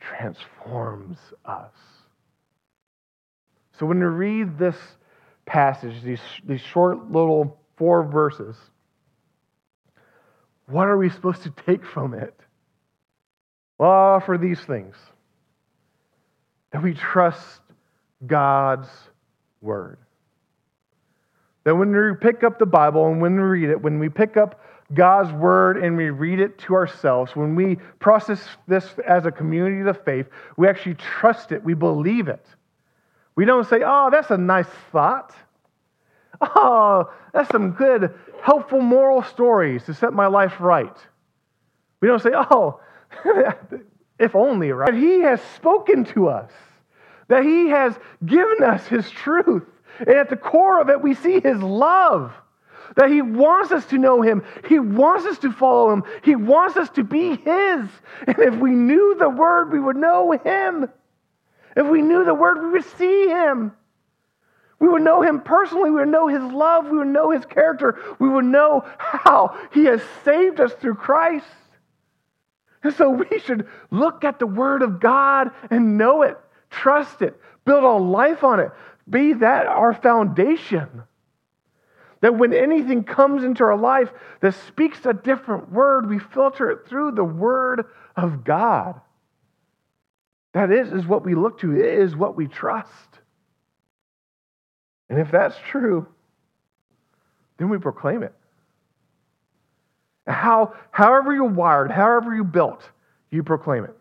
transforms 0.00 1.18
us. 1.44 1.72
So 3.78 3.86
when 3.86 3.98
we 3.98 4.06
read 4.06 4.58
this 4.58 4.76
passage, 5.46 6.02
these, 6.02 6.20
these 6.44 6.60
short 6.60 7.10
little 7.10 7.60
four 7.76 8.04
verses, 8.04 8.56
what 10.66 10.88
are 10.88 10.98
we 10.98 11.08
supposed 11.08 11.42
to 11.44 11.52
take 11.66 11.84
from 11.84 12.14
it? 12.14 12.34
Well, 13.78 14.20
for 14.20 14.36
these 14.36 14.60
things 14.60 14.96
that 16.72 16.82
we 16.82 16.94
trust 16.94 17.60
God's 18.26 18.88
word. 19.60 19.98
That 21.64 21.74
when 21.74 21.90
we 21.90 22.16
pick 22.20 22.44
up 22.44 22.58
the 22.58 22.66
Bible 22.66 23.06
and 23.06 23.20
when 23.20 23.36
we 23.36 23.42
read 23.42 23.70
it, 23.70 23.80
when 23.80 23.98
we 23.98 24.08
pick 24.08 24.36
up 24.36 24.60
God's 24.92 25.32
word 25.32 25.82
and 25.82 25.96
we 25.96 26.10
read 26.10 26.40
it 26.40 26.58
to 26.60 26.74
ourselves, 26.74 27.36
when 27.36 27.54
we 27.54 27.76
process 27.98 28.42
this 28.66 28.86
as 29.06 29.26
a 29.26 29.30
community 29.30 29.88
of 29.88 30.02
faith, 30.04 30.26
we 30.56 30.66
actually 30.66 30.94
trust 30.94 31.52
it, 31.52 31.62
we 31.62 31.74
believe 31.74 32.28
it. 32.28 32.44
We 33.36 33.44
don't 33.44 33.68
say, 33.68 33.82
oh, 33.84 34.08
that's 34.10 34.30
a 34.30 34.38
nice 34.38 34.66
thought. 34.90 35.34
Oh, 36.40 37.10
that's 37.32 37.50
some 37.50 37.72
good, 37.72 38.14
helpful 38.42 38.80
moral 38.80 39.22
stories 39.22 39.84
to 39.84 39.94
set 39.94 40.12
my 40.12 40.26
life 40.26 40.54
right. 40.60 40.96
We 42.00 42.08
don't 42.08 42.22
say, 42.22 42.30
oh, 42.34 42.80
if 44.18 44.34
only, 44.34 44.70
right? 44.72 44.94
He 44.94 45.20
has 45.20 45.40
spoken 45.56 46.04
to 46.06 46.28
us, 46.28 46.50
that 47.28 47.44
He 47.44 47.68
has 47.68 47.94
given 48.24 48.62
us 48.62 48.86
His 48.86 49.08
truth. 49.10 49.64
And 49.98 50.10
at 50.10 50.30
the 50.30 50.36
core 50.36 50.80
of 50.80 50.90
it, 50.90 51.02
we 51.02 51.14
see 51.14 51.40
His 51.40 51.60
love. 51.60 52.32
That 52.96 53.10
He 53.10 53.22
wants 53.22 53.72
us 53.72 53.86
to 53.86 53.98
know 53.98 54.22
Him. 54.22 54.42
He 54.68 54.78
wants 54.78 55.26
us 55.26 55.38
to 55.38 55.52
follow 55.52 55.92
Him. 55.92 56.04
He 56.22 56.36
wants 56.36 56.76
us 56.76 56.88
to 56.90 57.04
be 57.04 57.36
His. 57.36 57.88
And 58.26 58.38
if 58.38 58.54
we 58.54 58.70
knew 58.70 59.16
the 59.18 59.28
Word, 59.28 59.72
we 59.72 59.80
would 59.80 59.96
know 59.96 60.32
Him. 60.32 60.88
If 61.76 61.86
we 61.86 62.02
knew 62.02 62.24
the 62.24 62.34
Word, 62.34 62.62
we 62.62 62.70
would 62.70 62.96
see 62.96 63.28
Him. 63.28 63.72
We 64.80 64.88
would 64.88 65.02
know 65.02 65.22
Him 65.22 65.40
personally. 65.40 65.90
We 65.90 65.96
would 65.96 66.08
know 66.08 66.28
His 66.28 66.42
love. 66.42 66.88
We 66.88 66.98
would 66.98 67.08
know 67.08 67.30
His 67.30 67.44
character. 67.44 67.98
We 68.18 68.28
would 68.28 68.44
know 68.44 68.84
how 68.98 69.56
He 69.72 69.84
has 69.86 70.00
saved 70.24 70.60
us 70.60 70.72
through 70.74 70.94
Christ. 70.94 71.46
And 72.82 72.94
so 72.94 73.10
we 73.10 73.40
should 73.40 73.66
look 73.90 74.24
at 74.24 74.38
the 74.38 74.46
Word 74.46 74.82
of 74.82 75.00
God 75.00 75.50
and 75.70 75.98
know 75.98 76.22
it, 76.22 76.38
trust 76.70 77.22
it, 77.22 77.38
build 77.64 77.84
our 77.84 78.00
life 78.00 78.44
on 78.44 78.60
it. 78.60 78.70
Be 79.08 79.32
that 79.32 79.66
our 79.66 79.94
foundation. 79.94 81.02
That 82.20 82.36
when 82.36 82.52
anything 82.52 83.04
comes 83.04 83.44
into 83.44 83.62
our 83.64 83.76
life 83.76 84.10
that 84.40 84.54
speaks 84.66 85.04
a 85.06 85.12
different 85.12 85.70
word, 85.70 86.08
we 86.08 86.18
filter 86.18 86.70
it 86.70 86.88
through 86.88 87.12
the 87.12 87.24
Word 87.24 87.84
of 88.16 88.44
God. 88.44 89.00
That 90.52 90.72
is, 90.72 90.92
is 90.92 91.06
what 91.06 91.24
we 91.24 91.34
look 91.34 91.60
to, 91.60 91.76
it 91.76 91.98
is 91.98 92.16
what 92.16 92.36
we 92.36 92.48
trust. 92.48 93.20
And 95.08 95.18
if 95.18 95.30
that's 95.30 95.56
true, 95.68 96.06
then 97.58 97.68
we 97.68 97.78
proclaim 97.78 98.22
it. 98.22 98.34
How, 100.26 100.74
however 100.90 101.32
you're 101.32 101.44
wired, 101.44 101.90
however 101.90 102.34
you 102.34 102.44
built, 102.44 102.82
you 103.30 103.42
proclaim 103.42 103.84
it. 103.84 103.96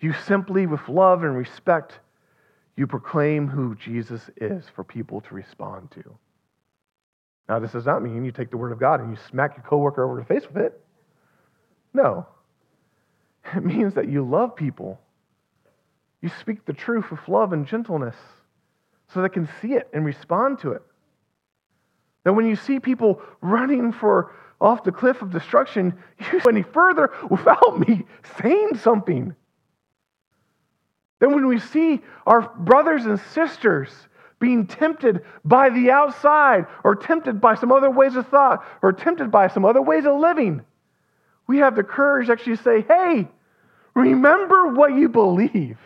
You 0.00 0.14
simply, 0.26 0.66
with 0.66 0.88
love 0.88 1.24
and 1.24 1.36
respect, 1.36 1.98
you 2.76 2.86
proclaim 2.86 3.48
who 3.48 3.74
Jesus 3.74 4.22
is 4.36 4.64
for 4.74 4.84
people 4.84 5.20
to 5.22 5.34
respond 5.34 5.90
to. 5.90 6.16
Now, 7.48 7.58
this 7.58 7.72
does 7.72 7.86
not 7.86 8.02
mean 8.02 8.24
you 8.24 8.32
take 8.32 8.50
the 8.50 8.56
word 8.56 8.72
of 8.72 8.78
God 8.78 9.00
and 9.00 9.10
you 9.10 9.16
smack 9.30 9.56
your 9.56 9.64
coworker 9.64 10.04
over 10.04 10.20
the 10.20 10.26
face 10.26 10.46
with 10.46 10.62
it. 10.64 10.80
No. 11.94 12.26
It 13.56 13.64
means 13.64 13.94
that 13.94 14.10
you 14.10 14.28
love 14.28 14.54
people. 14.54 15.00
You 16.20 16.28
speak 16.40 16.66
the 16.66 16.74
truth 16.74 17.10
with 17.10 17.26
love 17.28 17.54
and 17.54 17.66
gentleness 17.66 18.16
so 19.08 19.22
they 19.22 19.30
can 19.30 19.48
see 19.62 19.72
it 19.72 19.88
and 19.94 20.04
respond 20.04 20.58
to 20.60 20.72
it. 20.72 20.82
That 22.24 22.34
when 22.34 22.46
you 22.46 22.56
see 22.56 22.78
people 22.78 23.22
running 23.40 23.92
for 23.92 24.34
off 24.60 24.84
the 24.84 24.92
cliff 24.92 25.22
of 25.22 25.30
destruction, 25.30 25.94
you 26.32 26.40
go 26.40 26.50
any 26.50 26.62
further 26.62 27.10
without 27.30 27.78
me 27.78 28.04
saying 28.42 28.76
something. 28.76 29.34
Then 31.20 31.34
when 31.34 31.46
we 31.46 31.58
see 31.58 32.02
our 32.26 32.52
brothers 32.58 33.06
and 33.06 33.18
sisters 33.18 33.90
being 34.38 34.66
tempted 34.66 35.24
by 35.44 35.70
the 35.70 35.90
outside, 35.90 36.66
or 36.84 36.94
tempted 36.94 37.40
by 37.40 37.54
some 37.54 37.72
other 37.72 37.90
ways 37.90 38.14
of 38.16 38.28
thought, 38.28 38.64
or 38.82 38.92
tempted 38.92 39.30
by 39.30 39.48
some 39.48 39.64
other 39.64 39.82
ways 39.82 40.06
of 40.06 40.18
living, 40.18 40.62
we 41.46 41.58
have 41.58 41.74
the 41.74 41.82
courage 41.82 42.26
to 42.26 42.32
actually 42.32 42.56
say, 42.56 42.82
hey, 42.82 43.26
remember 43.94 44.68
what 44.68 44.94
you 44.94 45.08
believe. 45.08 45.78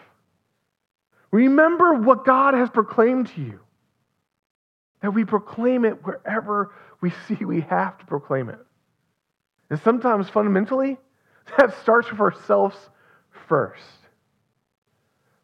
Remember 1.31 1.95
what 1.95 2.27
God 2.27 2.55
has 2.55 2.69
proclaimed 2.69 3.29
to 3.29 3.41
you 3.41 3.61
that 5.01 5.11
we 5.11 5.25
proclaim 5.25 5.85
it 5.85 6.05
wherever 6.05 6.73
we 7.01 7.13
see 7.29 7.45
we 7.45 7.61
have 7.63 7.99
to 7.99 8.07
proclaim 8.07 8.49
it. 8.49 8.59
And 9.71 9.81
sometimes 9.81 10.29
fundamentally, 10.29 10.99
that 11.59 11.81
starts 11.81 12.11
with 12.11 12.21
ourselves 12.21 12.77
first. 13.49 13.83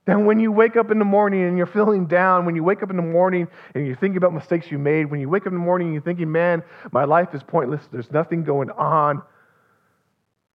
Then 0.09 0.25
when 0.25 0.41
you 0.41 0.51
wake 0.51 0.75
up 0.77 0.91
in 0.91 0.99
the 0.99 1.05
morning 1.05 1.43
and 1.43 1.59
you're 1.59 1.67
feeling 1.67 2.07
down, 2.07 2.47
when 2.47 2.57
you 2.57 2.65
wake 2.65 2.83
up 2.83 2.89
in 2.89 2.97
the 2.97 3.03
morning 3.03 3.47
and 3.75 3.87
you're 3.87 3.95
thinking 3.95 4.17
about 4.17 4.33
mistakes 4.33 4.71
you 4.71 4.79
made, 4.79 5.11
when 5.11 5.21
you 5.21 5.29
wake 5.29 5.43
up 5.43 5.49
in 5.49 5.59
the 5.59 5.65
morning 5.65 5.89
and 5.89 5.95
you're 5.95 6.03
thinking, 6.03 6.33
man, 6.33 6.63
my 6.93 7.05
life 7.05 7.35
is 7.35 7.43
pointless, 7.43 7.83
there's 7.93 8.11
nothing 8.11 8.43
going 8.43 8.71
on, 8.71 9.21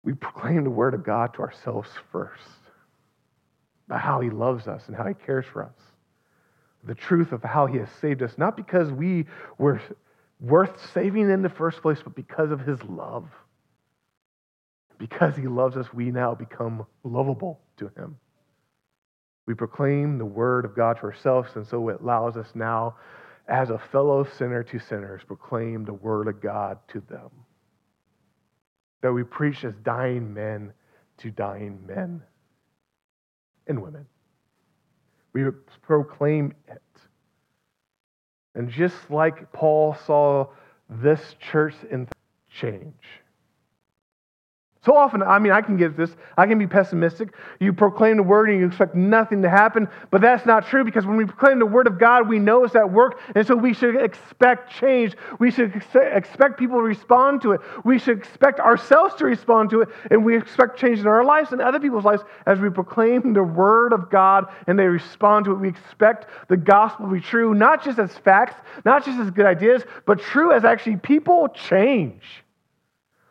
we 0.05 0.13
proclaim 0.13 0.63
the 0.63 0.71
word 0.71 0.95
of 0.95 1.03
God 1.03 1.35
to 1.35 1.41
ourselves 1.41 1.89
first 2.13 2.45
about 3.89 4.01
how 4.01 4.21
he 4.21 4.31
loves 4.31 4.69
us 4.69 4.85
and 4.87 4.95
how 4.95 5.05
he 5.05 5.15
cares 5.15 5.47
for 5.53 5.65
us 5.65 5.75
the 6.85 6.95
truth 6.95 7.33
of 7.33 7.43
how 7.43 7.67
he 7.67 7.79
has 7.79 7.89
saved 8.01 8.23
us, 8.23 8.39
not 8.39 8.57
because 8.57 8.93
we 8.93 9.27
were 9.59 9.83
worth 10.39 10.81
saving 10.95 11.29
in 11.29 11.43
the 11.43 11.49
first 11.49 11.83
place, 11.83 11.99
but 12.05 12.15
because 12.15 12.53
of 12.53 12.61
his 12.61 12.81
love. 12.85 13.29
Because 14.97 15.35
he 15.35 15.49
loves 15.49 15.77
us, 15.77 15.93
we 15.93 16.13
now 16.13 16.37
become 16.37 16.87
lovable 17.03 17.61
to 17.79 17.91
him. 17.97 18.17
We 19.47 19.55
proclaim 19.55 20.19
the 20.19 20.25
word 20.25 20.65
of 20.65 20.77
God 20.77 20.99
to 20.99 21.05
ourselves, 21.05 21.51
and 21.57 21.67
so 21.67 21.89
it 21.89 22.01
allows 22.01 22.37
us 22.37 22.49
now, 22.55 22.97
as 23.49 23.71
a 23.71 23.79
fellow 23.79 24.25
sinner 24.25 24.63
to 24.63 24.79
sinners, 24.79 25.23
proclaim 25.27 25.85
the 25.85 25.93
word 25.93 26.29
of 26.29 26.41
God 26.41 26.79
to 26.89 27.01
them. 27.09 27.31
That 29.03 29.13
we 29.13 29.25
preach 29.25 29.65
as 29.65 29.75
dying 29.83 30.33
men 30.33 30.73
to 31.19 31.31
dying 31.31 31.81
men 31.87 32.23
and 33.67 33.83
women. 33.83 34.07
We 35.33 35.45
proclaim 35.83 36.55
it. 36.69 36.83
And 38.55 38.69
just 38.69 39.11
like 39.11 39.53
Paul 39.53 39.97
saw 40.07 40.49
this 40.89 41.37
church 41.41 41.75
in 41.91 42.09
change. 42.51 43.20
So 44.83 44.97
often, 44.97 45.23
I 45.23 45.39
mean, 45.39 45.53
I 45.53 45.61
can 45.61 45.77
get 45.77 45.95
this. 45.95 46.11
I 46.39 46.47
can 46.47 46.59
be 46.59 46.67
pessimistic. 46.67 47.35
You 47.59 47.71
proclaim 47.75 48.17
the 48.17 48.23
word 48.23 48.49
and 48.49 48.59
you 48.59 48.67
expect 48.67 48.95
nothing 48.95 49.43
to 49.43 49.51
happen, 49.51 49.89
but 50.11 50.23
that's 50.23 50.47
not 50.47 50.67
true 50.67 50.85
because 50.85 51.05
when 51.05 51.19
we 51.19 51.27
proclaim 51.27 51.59
the 51.59 51.67
word 51.67 51.87
of 51.87 51.99
God, 51.99 52.27
we 52.27 52.39
know 52.39 52.65
it's 52.65 52.75
at 52.75 52.91
work, 52.91 53.21
and 53.35 53.47
so 53.47 53.55
we 53.55 53.75
should 53.75 53.95
expect 53.97 54.73
change. 54.73 55.15
We 55.39 55.51
should 55.51 55.83
expect 55.95 56.59
people 56.59 56.79
to 56.79 56.83
respond 56.83 57.43
to 57.43 57.53
it. 57.53 57.61
We 57.85 57.99
should 57.99 58.17
expect 58.17 58.59
ourselves 58.59 59.15
to 59.17 59.27
respond 59.27 59.69
to 59.71 59.83
it, 59.83 59.91
and 60.11 60.25
we 60.25 60.35
expect 60.35 60.79
change 60.79 60.99
in 60.99 61.07
our 61.07 61.25
lives 61.25 61.53
and 61.53 61.61
other 61.61 61.79
people's 61.79 62.07
lives 62.07 62.23
as 62.47 62.59
we 62.59 62.71
proclaim 62.71 63.35
the 63.35 63.43
word 63.43 63.93
of 63.93 64.11
God 64.11 64.47
and 64.67 64.79
they 64.79 64.87
respond 64.87 65.45
to 65.45 65.53
it. 65.53 65.57
We 65.57 65.69
expect 65.69 66.27
the 66.49 66.57
gospel 66.57 67.07
to 67.07 67.13
be 67.13 67.21
true, 67.21 67.53
not 67.53 67.85
just 67.85 67.99
as 67.99 68.17
facts, 68.17 68.55
not 68.87 69.05
just 69.05 69.21
as 69.21 69.31
good 69.31 69.45
ideas, 69.45 69.83
but 70.07 70.21
true 70.21 70.53
as 70.53 70.65
actually 70.65 70.97
people 70.97 71.49
change. 71.49 72.23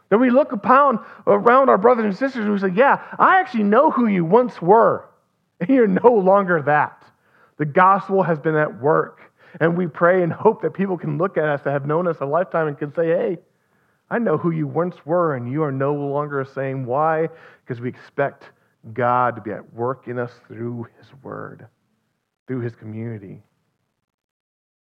That 0.09 0.17
we 0.17 0.31
look 0.31 0.51
upon 0.51 1.03
around 1.27 1.69
our 1.69 1.77
brothers 1.77 2.05
and 2.05 2.17
sisters 2.17 2.43
and 2.45 2.51
we 2.51 2.59
say, 2.59 2.73
Yeah, 2.73 3.01
I 3.17 3.39
actually 3.39 3.63
know 3.63 3.91
who 3.91 4.07
you 4.07 4.25
once 4.25 4.61
were, 4.61 5.07
and 5.59 5.69
you're 5.69 5.87
no 5.87 6.13
longer 6.13 6.61
that. 6.63 7.03
The 7.57 7.65
gospel 7.65 8.23
has 8.23 8.39
been 8.39 8.55
at 8.55 8.81
work. 8.81 9.21
And 9.59 9.75
we 9.75 9.87
pray 9.87 10.21
and 10.21 10.31
hope 10.31 10.61
that 10.61 10.73
people 10.75 10.97
can 10.97 11.17
look 11.17 11.35
at 11.35 11.45
us 11.45 11.61
that 11.63 11.71
have 11.71 11.85
known 11.85 12.07
us 12.07 12.17
a 12.21 12.25
lifetime 12.25 12.67
and 12.67 12.77
can 12.77 12.93
say, 12.93 13.07
Hey, 13.07 13.37
I 14.09 14.19
know 14.19 14.37
who 14.37 14.51
you 14.51 14.67
once 14.67 14.95
were, 15.05 15.35
and 15.35 15.51
you 15.51 15.63
are 15.63 15.71
no 15.71 15.93
longer 15.93 16.43
the 16.43 16.51
same. 16.51 16.85
Why? 16.85 17.29
Because 17.63 17.79
we 17.79 17.89
expect 17.89 18.45
God 18.93 19.35
to 19.35 19.41
be 19.41 19.51
at 19.51 19.73
work 19.73 20.07
in 20.07 20.17
us 20.17 20.31
through 20.47 20.87
His 20.97 21.07
Word, 21.21 21.67
through 22.47 22.61
His 22.61 22.75
community. 22.75 23.41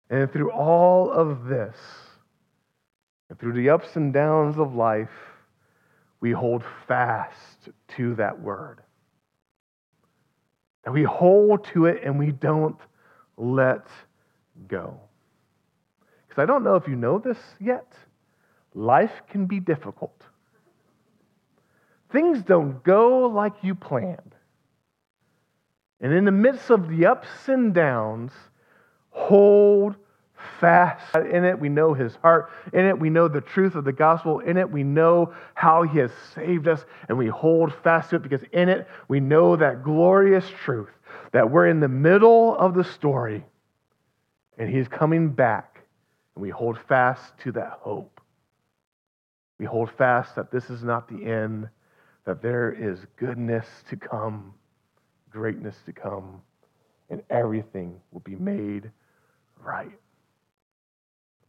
And 0.10 0.32
through 0.32 0.52
all 0.52 1.12
of 1.12 1.46
this, 1.46 1.76
and 3.32 3.40
through 3.40 3.54
the 3.54 3.70
ups 3.70 3.96
and 3.96 4.12
downs 4.12 4.58
of 4.58 4.76
life, 4.76 5.08
we 6.20 6.34
hold 6.34 6.64
fast 6.86 7.70
to 7.96 8.14
that 8.16 8.42
word. 8.42 8.80
And 10.84 10.94
we 10.94 11.04
hold 11.04 11.64
to 11.68 11.86
it 11.86 12.04
and 12.04 12.20
we 12.20 12.34
don't 12.34 12.76
let 13.38 13.88
go. 14.68 15.00
Because 16.28 16.44
I 16.44 16.46
don't 16.46 16.66
know 16.66 16.76
if 16.76 16.90
you 16.90 16.98
know 16.98 17.20
this 17.20 17.38
yet, 17.58 17.94
life 18.74 19.22
can 19.30 19.46
be 19.46 19.62
difficult. 19.62 20.26
Things 22.12 22.44
don't 22.44 22.84
go 22.84 23.28
like 23.28 23.54
you 23.62 23.76
planned. 23.76 24.36
And 26.02 26.12
in 26.12 26.26
the 26.26 26.32
midst 26.32 26.70
of 26.70 26.90
the 26.90 27.06
ups 27.06 27.48
and 27.48 27.74
downs, 27.74 28.34
hold 29.12 29.96
fast. 30.60 31.16
In 31.16 31.44
it, 31.46 31.60
we 31.60 31.70
know 31.70 31.94
his 31.94 32.16
heart. 32.18 32.52
In 32.74 32.86
it, 32.86 33.00
we 33.00 33.10
know 33.10 33.28
the 33.28 33.42
truth 33.42 33.76
of 33.76 33.84
the 33.84 33.92
gospel. 33.92 34.40
In 34.40 34.58
it, 34.58 34.70
we 34.70 34.84
know 34.84 35.34
how 35.54 35.84
he 35.84 36.00
has 36.00 36.12
saved 36.36 36.68
us, 36.68 36.86
and 37.10 37.18
we 37.18 37.28
hold 37.28 37.74
fast 37.84 38.10
to 38.12 38.18
it 38.18 38.24
because 38.24 38.44
in 38.52 38.70
it, 38.70 38.88
we 39.08 39.20
know 39.20 39.56
that 39.56 39.84
glorious 39.84 40.46
truth 40.64 40.90
that 41.32 41.50
we're 41.50 41.68
in 41.68 41.80
the 41.80 41.88
middle 41.88 42.56
of 42.58 42.74
the 42.74 42.84
story 42.84 43.44
and 44.58 44.70
he's 44.70 44.88
coming 44.88 45.30
back, 45.30 45.82
and 46.36 46.42
we 46.44 46.50
hold 46.50 46.78
fast 46.88 47.34
to 47.40 47.52
that 47.54 47.80
hope. 47.82 48.22
We 49.58 49.66
hold 49.66 49.90
fast 49.98 50.36
that 50.36 50.52
this 50.52 50.70
is 50.70 50.84
not 50.84 51.08
the 51.08 51.26
end, 51.26 51.68
that 52.26 52.42
there 52.42 52.72
is 52.72 53.00
goodness 53.16 53.66
to 53.90 53.96
come, 53.96 54.54
greatness 55.32 55.76
to 55.86 55.94
come, 55.94 56.42
and 57.10 57.24
everything 57.30 58.00
will 58.12 58.22
be 58.22 58.36
made 58.36 58.92
right. 59.64 59.92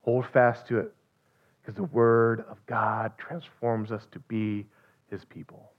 Hold 0.02 0.26
fast 0.32 0.66
to 0.68 0.78
it 0.78 0.92
because 1.60 1.76
the 1.76 1.84
Word 1.84 2.44
of 2.50 2.58
God 2.66 3.12
transforms 3.18 3.92
us 3.92 4.06
to 4.12 4.18
be 4.20 4.66
His 5.10 5.24
people. 5.24 5.70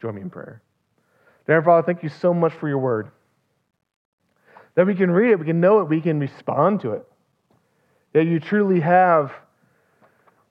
Join 0.00 0.14
me 0.14 0.20
in 0.20 0.30
prayer. 0.30 0.62
Dear 1.46 1.62
Father, 1.62 1.84
thank 1.84 2.02
you 2.02 2.10
so 2.10 2.34
much 2.34 2.52
for 2.52 2.68
your 2.68 2.78
Word. 2.78 3.10
That 4.74 4.86
we 4.86 4.94
can 4.94 5.10
read 5.10 5.30
it, 5.30 5.38
we 5.38 5.46
can 5.46 5.60
know 5.60 5.80
it, 5.80 5.84
we 5.84 6.02
can 6.02 6.20
respond 6.20 6.80
to 6.82 6.92
it. 6.92 7.06
That 8.12 8.24
you 8.24 8.38
truly 8.38 8.80
have 8.80 9.32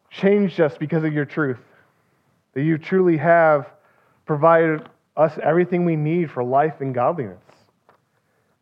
changed 0.09 0.59
us 0.59 0.75
because 0.77 1.03
of 1.03 1.13
your 1.13 1.25
truth. 1.25 1.59
That 2.53 2.63
you 2.63 2.77
truly 2.79 3.17
have 3.17 3.69
provided 4.25 4.89
us 5.15 5.37
everything 5.43 5.85
we 5.85 5.95
need 5.95 6.31
for 6.31 6.43
life 6.43 6.81
and 6.81 6.95
godliness. 6.95 7.37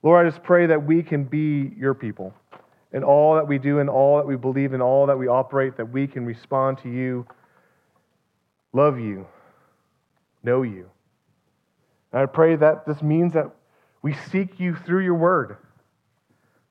Lord, 0.02 0.26
I 0.26 0.30
just 0.30 0.44
pray 0.44 0.66
that 0.66 0.86
we 0.86 1.02
can 1.02 1.24
be 1.24 1.74
your 1.78 1.94
people 1.94 2.34
in 2.94 3.04
all 3.04 3.36
that 3.36 3.48
we 3.48 3.58
do, 3.58 3.80
in 3.80 3.90
all 3.90 4.18
that 4.18 4.28
we 4.28 4.36
believe, 4.36 4.74
in 4.74 4.82
all 4.82 5.08
that 5.08 5.18
we 5.18 5.28
operate, 5.28 5.78
that 5.78 5.92
we 5.92 6.08
can 6.08 6.26
respond 6.26 6.78
to 6.80 6.90
you, 6.90 7.26
love 8.72 9.00
you, 9.00 9.28
know 10.44 10.62
you. 10.62 10.90
And 12.12 12.22
I 12.22 12.28
pray 12.28 12.56
that 12.56 12.86
this 12.86 13.02
means 13.02 13.34
that 13.34 13.50
we 14.04 14.14
seek 14.14 14.60
you 14.60 14.76
through 14.76 15.04
your 15.04 15.16
word. 15.16 15.58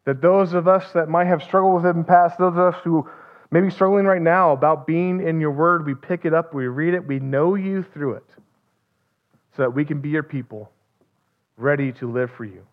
That 0.04 0.22
those 0.22 0.52
of 0.52 0.68
us 0.68 0.92
that 0.92 1.08
might 1.08 1.26
have 1.26 1.42
struggled 1.42 1.74
with 1.76 1.86
it 1.86 1.90
in 1.90 1.98
the 1.98 2.04
past, 2.04 2.38
those 2.38 2.52
of 2.52 2.74
us 2.74 2.76
who 2.84 3.08
may 3.50 3.60
be 3.60 3.70
struggling 3.70 4.04
right 4.04 4.22
now 4.22 4.52
about 4.52 4.86
being 4.86 5.20
in 5.26 5.40
your 5.40 5.50
word, 5.50 5.84
we 5.84 5.94
pick 5.94 6.24
it 6.24 6.32
up, 6.32 6.54
we 6.54 6.66
read 6.66 6.94
it, 6.94 7.06
we 7.06 7.18
know 7.18 7.56
you 7.56 7.82
through 7.82 8.14
it, 8.14 8.26
so 9.56 9.62
that 9.62 9.74
we 9.74 9.84
can 9.84 10.00
be 10.00 10.10
your 10.10 10.22
people, 10.22 10.70
ready 11.56 11.92
to 11.92 12.10
live 12.10 12.30
for 12.36 12.44
you. 12.44 12.64